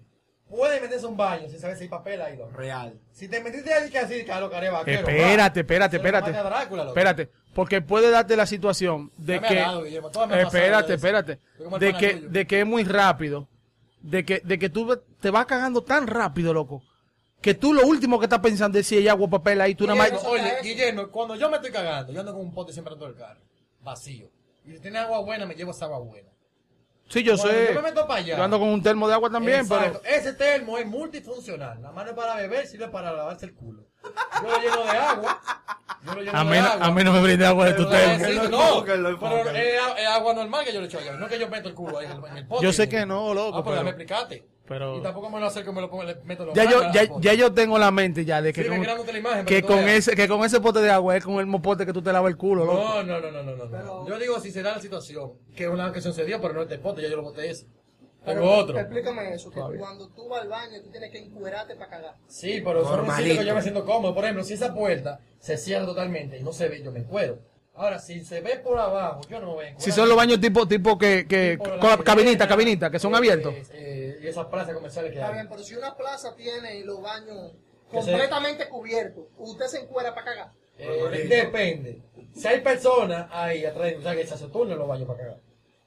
[0.48, 2.36] puede meterse a un baño sin saber si hay papel ahí.
[2.36, 2.50] loco.
[2.52, 2.94] Real.
[3.12, 4.98] Si te metiste ahí que así, caro, care vaquero.
[5.08, 5.62] Espérate, va.
[5.62, 6.32] espérate, espérate.
[6.32, 6.84] que Drácula.
[6.84, 11.38] Espérate, porque puede darte la situación de que dado, espérate, espérate,
[11.78, 13.48] de que de que es muy rápido,
[14.00, 16.82] de que de que tú te vas cagando tan rápido, loco,
[17.43, 19.86] que tú lo último que estás pensando es si hay agua o papel ahí, tú
[19.86, 22.93] nada más oye, Guillermo, cuando yo me estoy cagando, yo ando con un pote siempre
[22.95, 23.40] dentro del carro,
[23.80, 24.30] vacío.
[24.64, 26.28] Y si tiene agua buena, me llevo esa agua buena.
[27.09, 27.66] Sí, yo Cuando sé.
[27.74, 28.36] yo me meto para allá.
[28.38, 30.01] Yo ando con un termo de agua también, Exacto.
[30.03, 31.82] pero Ese termo es multifuncional.
[31.82, 33.84] La mano es para beber, sirve para lavarse el culo.
[34.40, 35.43] Yo lo lleno de agua.
[36.05, 36.86] Yo a mí, no- agua.
[36.86, 38.48] a mí no me brinde agua de tu termo.
[38.48, 41.12] no, pero es, es agua normal que yo le echo allá.
[41.12, 42.64] No que yo meto el culo ahí en el, pote.
[42.64, 44.44] Yo sé que no, loco, Ah, pero, ya me explicaste.
[44.66, 47.09] pero- Y tampoco me lo acerco, me lo pongo, le meto los Ya yo, ya,
[47.20, 50.16] ya yo tengo la mente ya de que, con, la imagen que que con ese
[50.16, 52.30] que con ese pote de agua es con el mismo pote que tú te lavas
[52.30, 52.82] el culo, loco.
[52.82, 54.09] No, no, no, no, no, no.
[54.09, 56.78] Yo digo si se da la situación, que una ocasión se dio, pero no este
[56.78, 57.66] pote, ya yo lo boté ese.
[58.24, 58.78] Tengo Pero, otro.
[58.78, 62.14] Explícame eso, que cuando tú vas al baño tú tienes que encuerarte para cagar.
[62.28, 63.16] Sí, pero Normalito.
[63.28, 64.14] sitio que yo me siento cómodo.
[64.14, 67.38] Por ejemplo, si esa puerta se cierra totalmente y no se ve, yo me encuero.
[67.74, 69.82] Ahora, si se ve por abajo, yo no me voy a encuerar.
[69.84, 73.54] Si son los baños tipo tipo que, que Tipo cabinita, cabinita, que son eh, abiertos.
[73.72, 75.34] eh, y esas plazas comerciales que Está hay.
[75.34, 77.52] bien, pero si una plaza tiene los baños
[77.90, 80.52] se- completamente cubiertos, usted se encuera para cagar.
[80.78, 82.02] Eh, depende.
[82.34, 85.18] Si hay personas ahí atrás, o sea, que se hace turno en los baños para
[85.18, 85.40] cagar.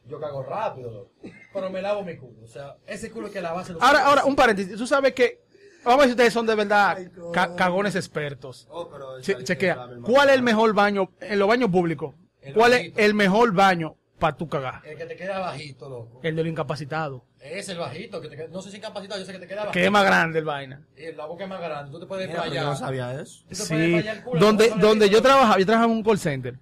[0.07, 1.09] Yo cago rápido,
[1.53, 2.43] pero me lavo mi culo.
[2.43, 4.75] O sea, ese culo que lavarse los Ahora, ahora, un paréntesis.
[4.77, 5.43] Tú sabes que.
[5.83, 7.31] Vamos a ver si ustedes son de verdad Ay, coño.
[7.31, 8.67] ca- cagones expertos.
[8.71, 9.87] Oh, pero Che- esa- chequea.
[10.03, 12.15] ¿Cuál es el mejor baño en los baños públicos?
[12.41, 14.81] El ¿Cuál es el mejor baño para tu cagar?
[14.83, 16.19] El que te queda bajito, loco.
[16.23, 17.25] El del incapacitado.
[17.39, 19.57] Es el bajito, que te queda, no sé si incapacitado, yo sé que te queda
[19.65, 19.73] bajito.
[19.73, 20.81] Que es más grande el vaina.
[20.97, 22.71] Y la boca es más grande, tú te puedes Mira, pero yo fallar.
[22.73, 23.43] no sabía eso.
[23.47, 23.95] Tú te puedes Sí.
[23.95, 26.57] fallar el Donde, donde el yo trabajaba, yo trabajaba en un call center.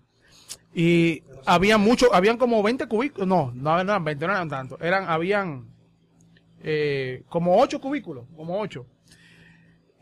[0.73, 3.27] Y había mucho, habían como 20 cubículos.
[3.27, 4.81] No, no eran 20, no eran tantos.
[4.81, 5.67] Eran, habían
[6.61, 8.85] eh, como 8 cubículos, como 8.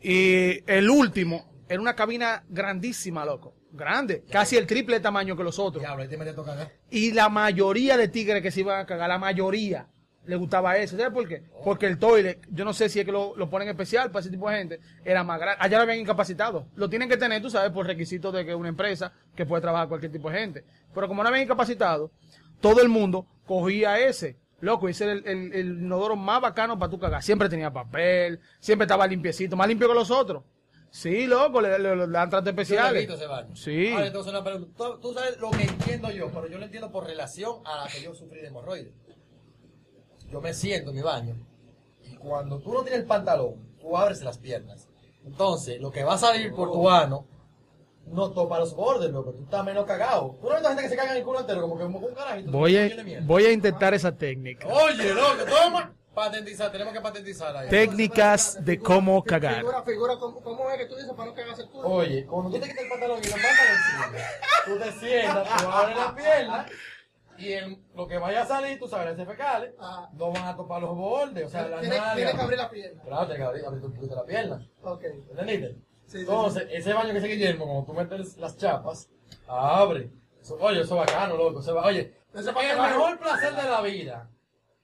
[0.00, 3.54] Y el último era una cabina grandísima, loco.
[3.72, 5.82] Grande, casi el triple de tamaño que los otros.
[5.82, 6.60] Diablo, ahí te metes a tocar.
[6.60, 6.72] ¿eh?
[6.90, 9.88] Y la mayoría de tigres que se iban a cagar, la mayoría
[10.26, 10.96] le gustaba eso.
[10.96, 11.42] ¿Sabes por qué?
[11.64, 14.30] Porque el toilet, yo no sé si es que lo, lo ponen especial para ese
[14.30, 15.58] tipo de gente, era más grande.
[15.60, 16.66] Allá lo habían incapacitado.
[16.76, 19.88] Lo tienen que tener, tú sabes, por requisito de que una empresa que puede trabajar
[19.88, 20.64] cualquier tipo de gente.
[20.94, 22.10] Pero como no habían incapacitado,
[22.60, 24.36] todo el mundo cogía ese.
[24.60, 27.20] Loco, ese era el, el, el inodoro más bacano para tu cagar.
[27.22, 30.44] Siempre tenía papel, siempre estaba limpiecito, más limpio que los otros.
[30.88, 33.08] Sí, loco, le, le- le dan tratos especiales.
[33.54, 33.90] Sí.
[33.92, 34.70] Ahora, entonces, una pregunta.
[34.76, 37.88] Tú, tú sabes lo que entiendo yo, pero yo lo entiendo por relación a la
[37.90, 38.92] que yo sufrí de hemorroides.
[40.32, 41.36] Yo me siento en mi baño
[42.02, 44.88] y cuando tú no tienes el pantalón, tú abres las piernas.
[45.26, 47.26] Entonces, lo que va a salir por tu ano
[48.06, 49.32] no topa los bordes, loco.
[49.32, 50.38] Tú estás menos cagado.
[50.40, 51.98] Tú no ves a gente que se caga en el culo entero, como que como
[51.98, 52.50] un carajito.
[52.50, 53.26] Voy de a, mierda.
[53.26, 54.66] voy a intentar esa técnica.
[54.68, 55.94] Oye, loco, toma.
[56.14, 57.68] Patentizar, tenemos que patentizar ahí.
[57.68, 59.56] Técnicas de cómo cagar.
[59.56, 61.88] Figura, figura, ¿cómo, cómo es que tú dices para no cagarse el culo?
[61.88, 64.28] Oye, cuando tú te quitas el pantalón y lo mandas encima,
[64.64, 66.66] tú te sientas, tú abres la pierna
[67.38, 70.08] y en lo que vaya a salir, tú sabes, las fecales, Ajá.
[70.12, 72.14] no van a topar los bordes, o sea, la Tienes nalga.
[72.14, 73.02] tienes que abrir la pierna.
[73.02, 74.68] Claro, tienes que abrir, abrir un poquito la pierna.
[74.82, 75.04] Ok.
[75.30, 75.68] ¿Entendiste?
[76.06, 79.08] Sí, sí, Entonces, ese baño que dice Guillermo, cuando tú metes las chapas,
[79.46, 80.10] abre.
[80.40, 81.60] Eso- oye, eso es bacano, loco.
[81.60, 84.28] Eso oye, Ese el mejor placer de la vida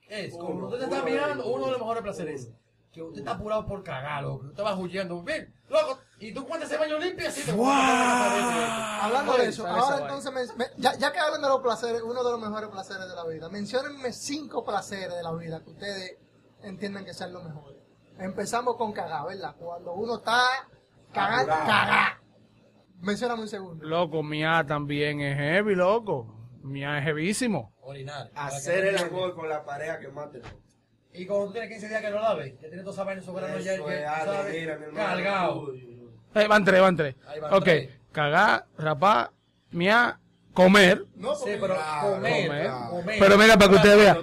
[0.07, 1.65] es, Uno, cuando usted te está uno, mirando, uno.
[1.65, 2.51] de los mejores placeres es
[2.91, 4.45] que usted está apurado por cagar, loco.
[4.47, 9.47] Usted va huyendo, ven, loco, y tú cuando ese baño limpio así te Hablando de
[9.47, 12.39] eso, ahora entonces, me- me- ya, ya que hablan de los placeres, uno de los
[12.41, 16.17] mejores placeres de la vida, menciónenme cinco placeres de la vida que ustedes
[16.63, 17.77] entiendan que sean los mejores.
[18.17, 19.55] Empezamos con cagar, ¿verdad?
[19.57, 20.41] Cuando uno está
[21.13, 22.19] cagando, cagar.
[23.01, 23.85] Mencióname un segundo.
[23.85, 26.35] Loco, mía también es heavy, loco.
[26.63, 27.73] Mía es heavísimo.
[27.81, 28.29] Orinar.
[28.35, 30.55] Hacer el amor con la pareja que más te gusta.
[31.13, 33.21] Y cuando tú tienes 15 días que no la ves, ya tienes toda esa vaina
[33.21, 34.03] sobrando ya, que,
[34.93, 35.61] cargado.
[35.61, 35.98] Uy, uy, uy.
[36.35, 37.15] Eh, van tres, van tres.
[37.27, 37.89] Ahí van Ok, tres.
[38.11, 39.31] cagar, rapar,
[39.71, 40.19] mía,
[40.53, 41.05] comer.
[41.15, 42.71] No, Sí, porque pero Claro, comer, comer.
[42.89, 43.19] comer.
[43.19, 44.17] Pero mira, para que ustedes vean,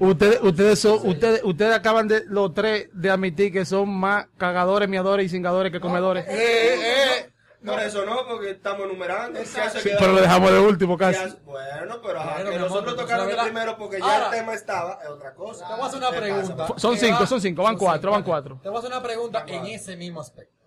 [0.00, 4.88] ustedes, ustedes son, ustedes, ustedes acaban de, los tres, de admitir que son más cagadores,
[4.88, 6.26] miadores y cingadores que comedores.
[6.28, 6.74] Eh,
[7.18, 7.28] eh.
[7.64, 9.38] Por eso no, porque estamos numerando.
[9.38, 11.36] ¿Qué hace Sí, pero lo dejamos de último ¿Qué casi.
[11.44, 14.98] Bueno, pero ajá, Bueno, que nosotros tocaron verdad- primero porque ya Ahora- el tema estaba,
[15.00, 15.68] es otra cosa.
[15.68, 16.66] Te voy a hacer una pregunta.
[16.76, 18.58] Son cinco, va- son cinco, van cuatro, van cuatro.
[18.60, 20.61] Te voy a hacer una pregunta en ese mismo aspecto.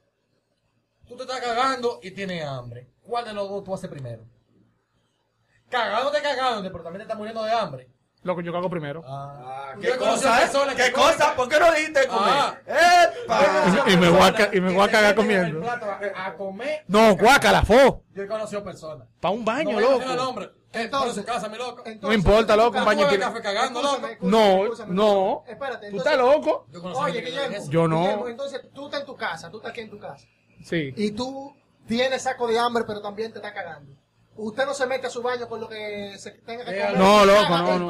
[1.08, 2.89] Tú te estás cagando y tienes hambre.
[3.01, 4.24] ¿Cuál de los dos tú haces primero?
[5.70, 7.89] Cagándote, cagándote, pero también te estás muriendo de hambre.
[8.24, 9.03] Loco, yo cago primero.
[9.06, 10.41] Ah, Ah, ¿Qué cosa, eh?
[10.45, 11.36] personas que ¿Qué comen- cosa?
[11.36, 12.34] ¿Por qué no dijiste comer?
[12.34, 12.58] Ah.
[12.66, 13.89] ¡Epa!
[13.91, 15.70] Y me voy a y me voy a cagar comiendo.
[15.70, 16.84] A, a comer.
[16.88, 18.01] No, guácala, fo.
[18.14, 19.08] Yo he conocido personas.
[19.20, 20.06] Pa' un baño, no loco.
[20.16, 20.45] nombre.
[20.72, 21.84] Entonces- Entonces, su casa, mi loco.
[21.86, 23.20] Entonces, No importa, loco, un ¿Tú baño que...
[23.20, 24.08] café cagando, loco?
[24.22, 25.43] No, escúchame, no.
[25.47, 26.66] Espérate, ¿Tú estás loco?
[26.72, 27.70] Yo Oye, que Guillermo.
[27.70, 27.99] Yo no.
[28.01, 30.26] Guillermo, entonces tú estás en tu casa, tú estás aquí en tu casa.
[30.64, 30.93] Sí.
[30.95, 31.53] Y tú
[31.88, 33.91] tienes saco de hambre, pero también te está cagando.
[34.38, 36.97] Usted no se mete a su baño con lo que se tenga que Eh, comer.
[36.97, 37.86] no, loco, Caga, no, Yo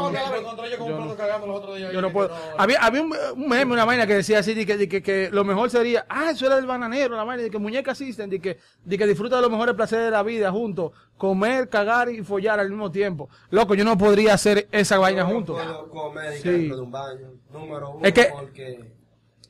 [0.91, 1.15] no.
[1.15, 1.91] cagando los otros días.
[1.91, 2.35] Yo no dije puedo.
[2.59, 5.31] Había, había un, un meme, una vaina que decía así, de que, de que, que
[5.31, 8.39] lo mejor sería, ah, eso era el bananero, la vaina, de que muñeca asisten, de
[8.39, 12.23] que, de que disfruta de los mejores placeres de la vida juntos, comer, cagar y
[12.23, 13.27] follar al mismo tiempo.
[13.49, 15.55] Loco, yo no podría hacer esa vaina Yo no juntos.
[15.55, 16.49] puedo comer y Sí.
[16.49, 17.31] dentro de un baño.
[17.51, 18.91] Número uno, Es que- porque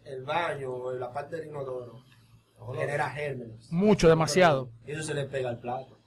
[0.06, 2.06] el baño o la parte del inodoro
[2.74, 3.72] genera gérmenes.
[3.72, 4.70] Mucho, demasiado.
[4.88, 5.98] Y eso se le pega al plato.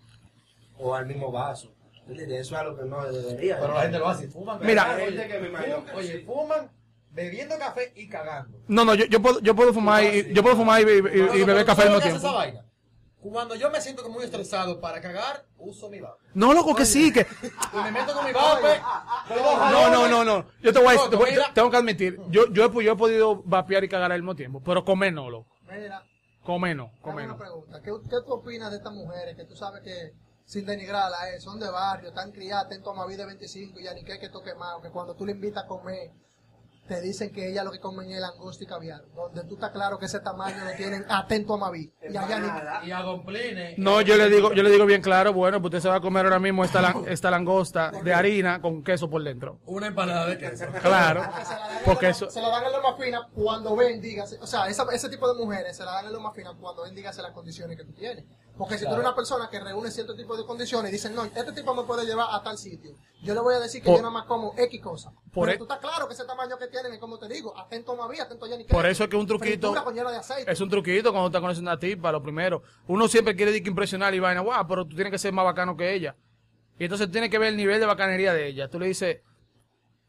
[0.79, 1.73] O al mismo vaso.
[2.09, 3.59] Eso es algo que no debería.
[3.61, 4.29] Pero la gente lo hace.
[4.29, 4.59] Fuman.
[4.63, 4.95] Mira.
[4.95, 6.71] Hay gente que me imagino Oye, fuman
[7.11, 8.59] bebiendo café y cagando.
[8.69, 10.97] No, no, yo, yo puedo, yo puedo fumar y, yo puedo fumar y, y- y-
[10.97, 12.33] y Pero, beber café al ¿tú mismo tiempo.
[12.33, 12.65] vaina?
[13.21, 16.23] Cuando yo me siento como muy estresado para cagar, uso mi vape.
[16.35, 17.27] No, loco, que sí, que,
[17.73, 18.81] Y me meto con mi vape.
[19.73, 20.47] no, no, no, no.
[20.63, 21.51] Yo te voy a decir, te voy- Mira.
[21.53, 24.63] tengo que admitir, yo, yo, he, yo he podido vapear y cagar al mismo tiempo,
[24.65, 25.51] pero comer no, loco.
[25.71, 26.03] Mira,
[26.49, 27.83] Comer no, dame comer una pregunta.
[27.83, 30.15] ¿Qué, qué tú opinas de estas mujeres que tú sabes que,
[30.47, 34.03] sin denigrarlas, eh, son de barrio, están criadas en Tomaví de 25 y ya ni
[34.03, 36.11] que que toque más, que cuando tú le invitas a comer,
[36.89, 39.99] te dicen que ella lo que comen es langosta y caviar, donde tú estás claro
[39.99, 41.93] que ese tamaño lo tienen atento a Maví.
[42.03, 42.89] Y allá ni...
[42.89, 43.75] Y a Don Pline.
[43.77, 46.01] No, yo le digo, yo le digo bien claro, bueno, pues usted se va a
[46.01, 49.61] comer ahora mismo esta, lan- esta langosta de harina con queso por dentro.
[49.67, 50.65] Una empanada de queso.
[50.83, 53.29] Claro, que se la dan en porque eso, se la dan en lo más fina
[53.35, 56.21] cuando ven, dígase, o sea, esa- ese tipo de mujeres se la dan en lo
[56.21, 58.25] más fina cuando ven, dígase las condiciones que tú tienes.
[58.59, 58.97] Porque si tú Claro.
[59.03, 61.85] eres una persona que reúne cierto tipo de condiciones y dicen, no, este tipo me
[61.85, 62.91] puede llevar a tal sitio,
[63.23, 65.13] yo le voy a decir que Por- yo nada más como X cosa.
[65.33, 67.57] Por Pero e- tú estás claro que ese tamaño que tienen es como te digo,
[67.57, 70.51] atento a Maví, atento a Jenny por eso es que un truquito, de aceite.
[70.51, 72.63] es un truquito cuando te conoces una tipa, lo primero.
[72.89, 75.45] Uno siempre quiere decir que impresionar y vaina, guau, pero tú tienes que ser más
[75.45, 76.17] bacano que ella.
[76.81, 78.69] Y entonces tienes que ver el nivel de bacanería de ella.
[78.69, 79.19] Tú le dices,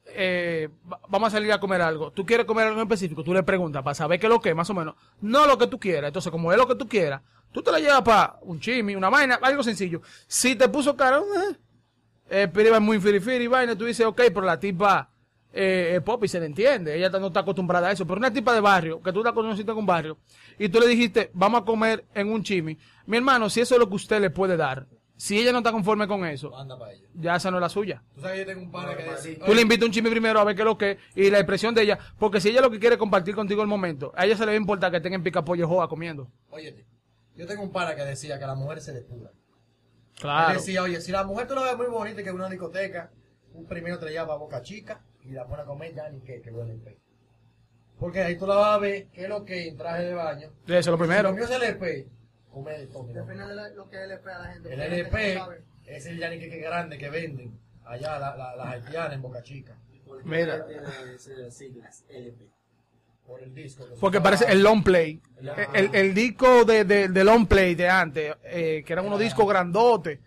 [0.06, 2.12] eh, va- vamos a salir a comer algo.
[2.12, 3.24] ¿Tú quieres comer algo en específico?
[3.24, 4.96] Tú le preguntas para saber qué es lo que, es, más o menos.
[5.22, 6.08] No lo que tú quieras.
[6.10, 7.22] Entonces, como es lo que tú quieras,
[7.52, 10.02] tú te la llevas para un chimi, una vaina, algo sencillo.
[10.28, 11.56] Si te puso caro, eh,
[12.30, 15.10] eh, pero iba muy firifiri, vaina, tú dices, ok, pero la tipa
[15.52, 18.32] eh, es pop y se le entiende, ella no está acostumbrada a eso, pero una
[18.32, 20.18] tipa de barrio, que tú la conociste un barrio,
[20.58, 22.78] y tú le dijiste, vamos a comer en un chimi,
[23.08, 24.86] mi hermano, si eso es lo que usted le puede dar,
[25.16, 27.08] si ella no está conforme con eso, Anda para ella.
[27.14, 28.02] ya esa no es la suya.
[28.16, 29.42] Tú sabes que yo tengo un padre que dice.
[29.46, 31.40] Tú le invitas un chimi primero a ver qué es lo que es, y la
[31.40, 31.82] expresión de
[37.40, 39.30] si el yo tengo un pana que decía que la mujer se depura.
[39.32, 40.54] Él Claro.
[40.56, 43.10] decía, oye, si la mujer tú la ves muy bonita y que en una discoteca,
[43.54, 46.20] un primero te la lleva a boca chica y la pone a comer ya ni
[46.22, 47.00] que, que huele el pe.
[47.98, 50.52] Porque ahí tú la vas a ver, que es lo que en traje de baño.
[50.68, 51.30] Eso es lo Si primero.
[51.30, 52.08] lo mío es el EP,
[52.52, 53.04] come de todo.
[53.04, 53.22] mira.
[53.24, 54.74] Define lo que es LP a la gente.
[54.74, 55.42] El no LP
[55.86, 59.78] es el yanique que grande que venden allá la- la- las haitianas en Boca Chica.
[60.06, 60.66] ¿Por qué Mira.
[60.68, 60.84] tiene
[61.16, 62.50] esas siglas LP?
[63.30, 63.86] Por el disco.
[63.88, 65.22] que Porque parece el long play.
[65.74, 69.48] El, el disco de, de, de long play de antes, eh, que eran unos discos
[69.48, 70.20] grandotes.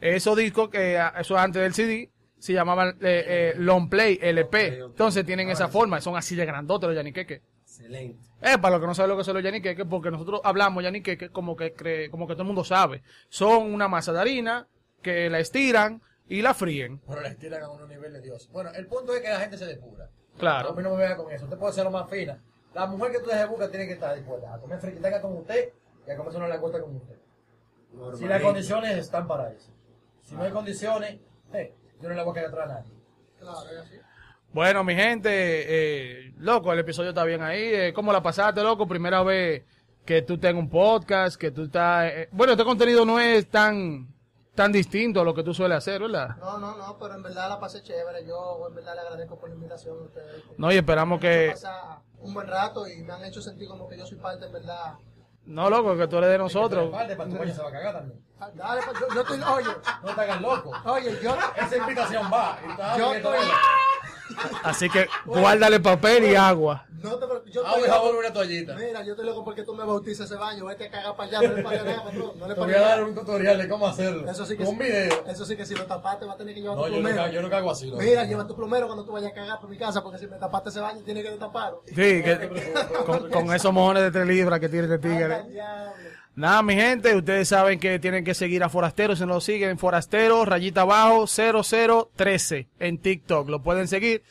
[0.00, 4.78] Esos discos que, ah, eso antes del CD, se llamaban eh, eh, long play, LP.
[4.78, 7.42] Entonces tienen esa forma, son así de grandotes los yaniqueques.
[7.62, 8.22] Excelente.
[8.40, 11.30] Eh, para los que no saben lo que son los yaniqueques, porque nosotros hablamos yaniqueques
[11.30, 13.02] como que cree, como que todo el mundo sabe.
[13.28, 14.68] Son una masa de harina
[15.02, 17.00] que la estiran y la fríen.
[17.06, 18.48] Pero la estiran a unos niveles de Dios.
[18.52, 20.08] Bueno, el punto es que la gente se depura.
[20.38, 20.70] Claro.
[20.70, 21.44] A mí no me vea con eso.
[21.44, 22.42] Usted puede ser lo más fina.
[22.74, 25.72] La mujer que tú dejes busca tiene que estar dispuesta a comer friquitaca con usted
[26.06, 27.16] y a comerse una langosta con usted.
[28.16, 29.72] Si las condiciones están para eso.
[30.22, 31.18] Si no hay condiciones,
[31.52, 32.92] eh, yo no le voy a caer atrás a nadie.
[33.38, 33.94] Claro, es así.
[34.52, 37.62] Bueno, mi gente, eh, loco, el episodio está bien ahí.
[37.62, 38.86] Eh, ¿Cómo la pasaste, loco?
[38.86, 39.64] Primera vez
[40.04, 42.12] que tú tengas un podcast, que tú estás...
[42.12, 44.08] eh, bueno, este contenido no es tan
[44.58, 46.36] tan distinto a lo que tú sueles hacer, ¿verdad?
[46.40, 48.26] No, no, no, pero en verdad la pasé chévere.
[48.26, 50.42] Yo en verdad le agradezco por la invitación a ustedes.
[50.56, 51.50] No, y esperamos que...
[51.52, 54.52] pasar un buen rato y me han hecho sentir como que yo soy parte en
[54.52, 54.94] verdad.
[55.44, 56.90] No, loco, que tú eres de nosotros.
[56.90, 58.20] Parte para tu coño se va a cagar también.
[58.40, 59.68] Ah, Dale, pues, yo, yo estoy, oye,
[60.04, 60.72] No te hagas loco.
[60.84, 62.58] oye, yo, Esa invitación va.
[62.66, 63.38] Y está yo estoy.
[64.62, 66.84] Así que guárdale papel y agua.
[67.02, 68.74] no te preocupes, yo Agua y estoy jabón una toallita.
[68.74, 71.48] Mira, yo estoy loco porque tú me bautizas ese baño, vete a cagar para allá,
[71.48, 73.68] no le pagues nada, patrón, no le Te pagues voy a dar un tutorial de
[73.68, 74.30] cómo hacerlo.
[74.30, 75.24] Eso sí que un video.
[75.26, 77.00] Eso sí que si lo tapaste va a tener que llevar No, tu yo no,
[77.00, 77.22] plomero.
[77.22, 77.90] cago, yo no cago así.
[77.90, 80.36] Mira, lleva tu plomero cuando tú vayas a cagar por mi casa, porque si me
[80.36, 81.82] tapaste ese baño tienes que destaparlo.
[81.86, 82.50] Sí, que,
[83.06, 85.42] con, con esos mojones de tres libras que tiene este tigre.
[86.38, 89.76] Nada, mi gente, ustedes saben que tienen que seguir a Forasteros, se nos siguen en
[89.76, 94.22] Forasteros, rayita abajo, 0013 en TikTok, lo pueden seguir.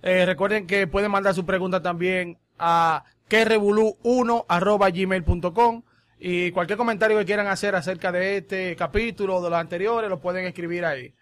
[0.00, 5.82] Eh, recuerden que pueden mandar su pregunta también a querevolu1 arroba gmail.com
[6.20, 10.20] y cualquier comentario que quieran hacer acerca de este capítulo o de los anteriores lo
[10.20, 11.16] pueden escribir ahí.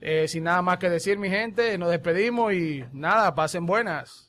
[0.00, 4.25] Eh, sin nada más que decir, mi gente, nos despedimos y nada, pasen buenas.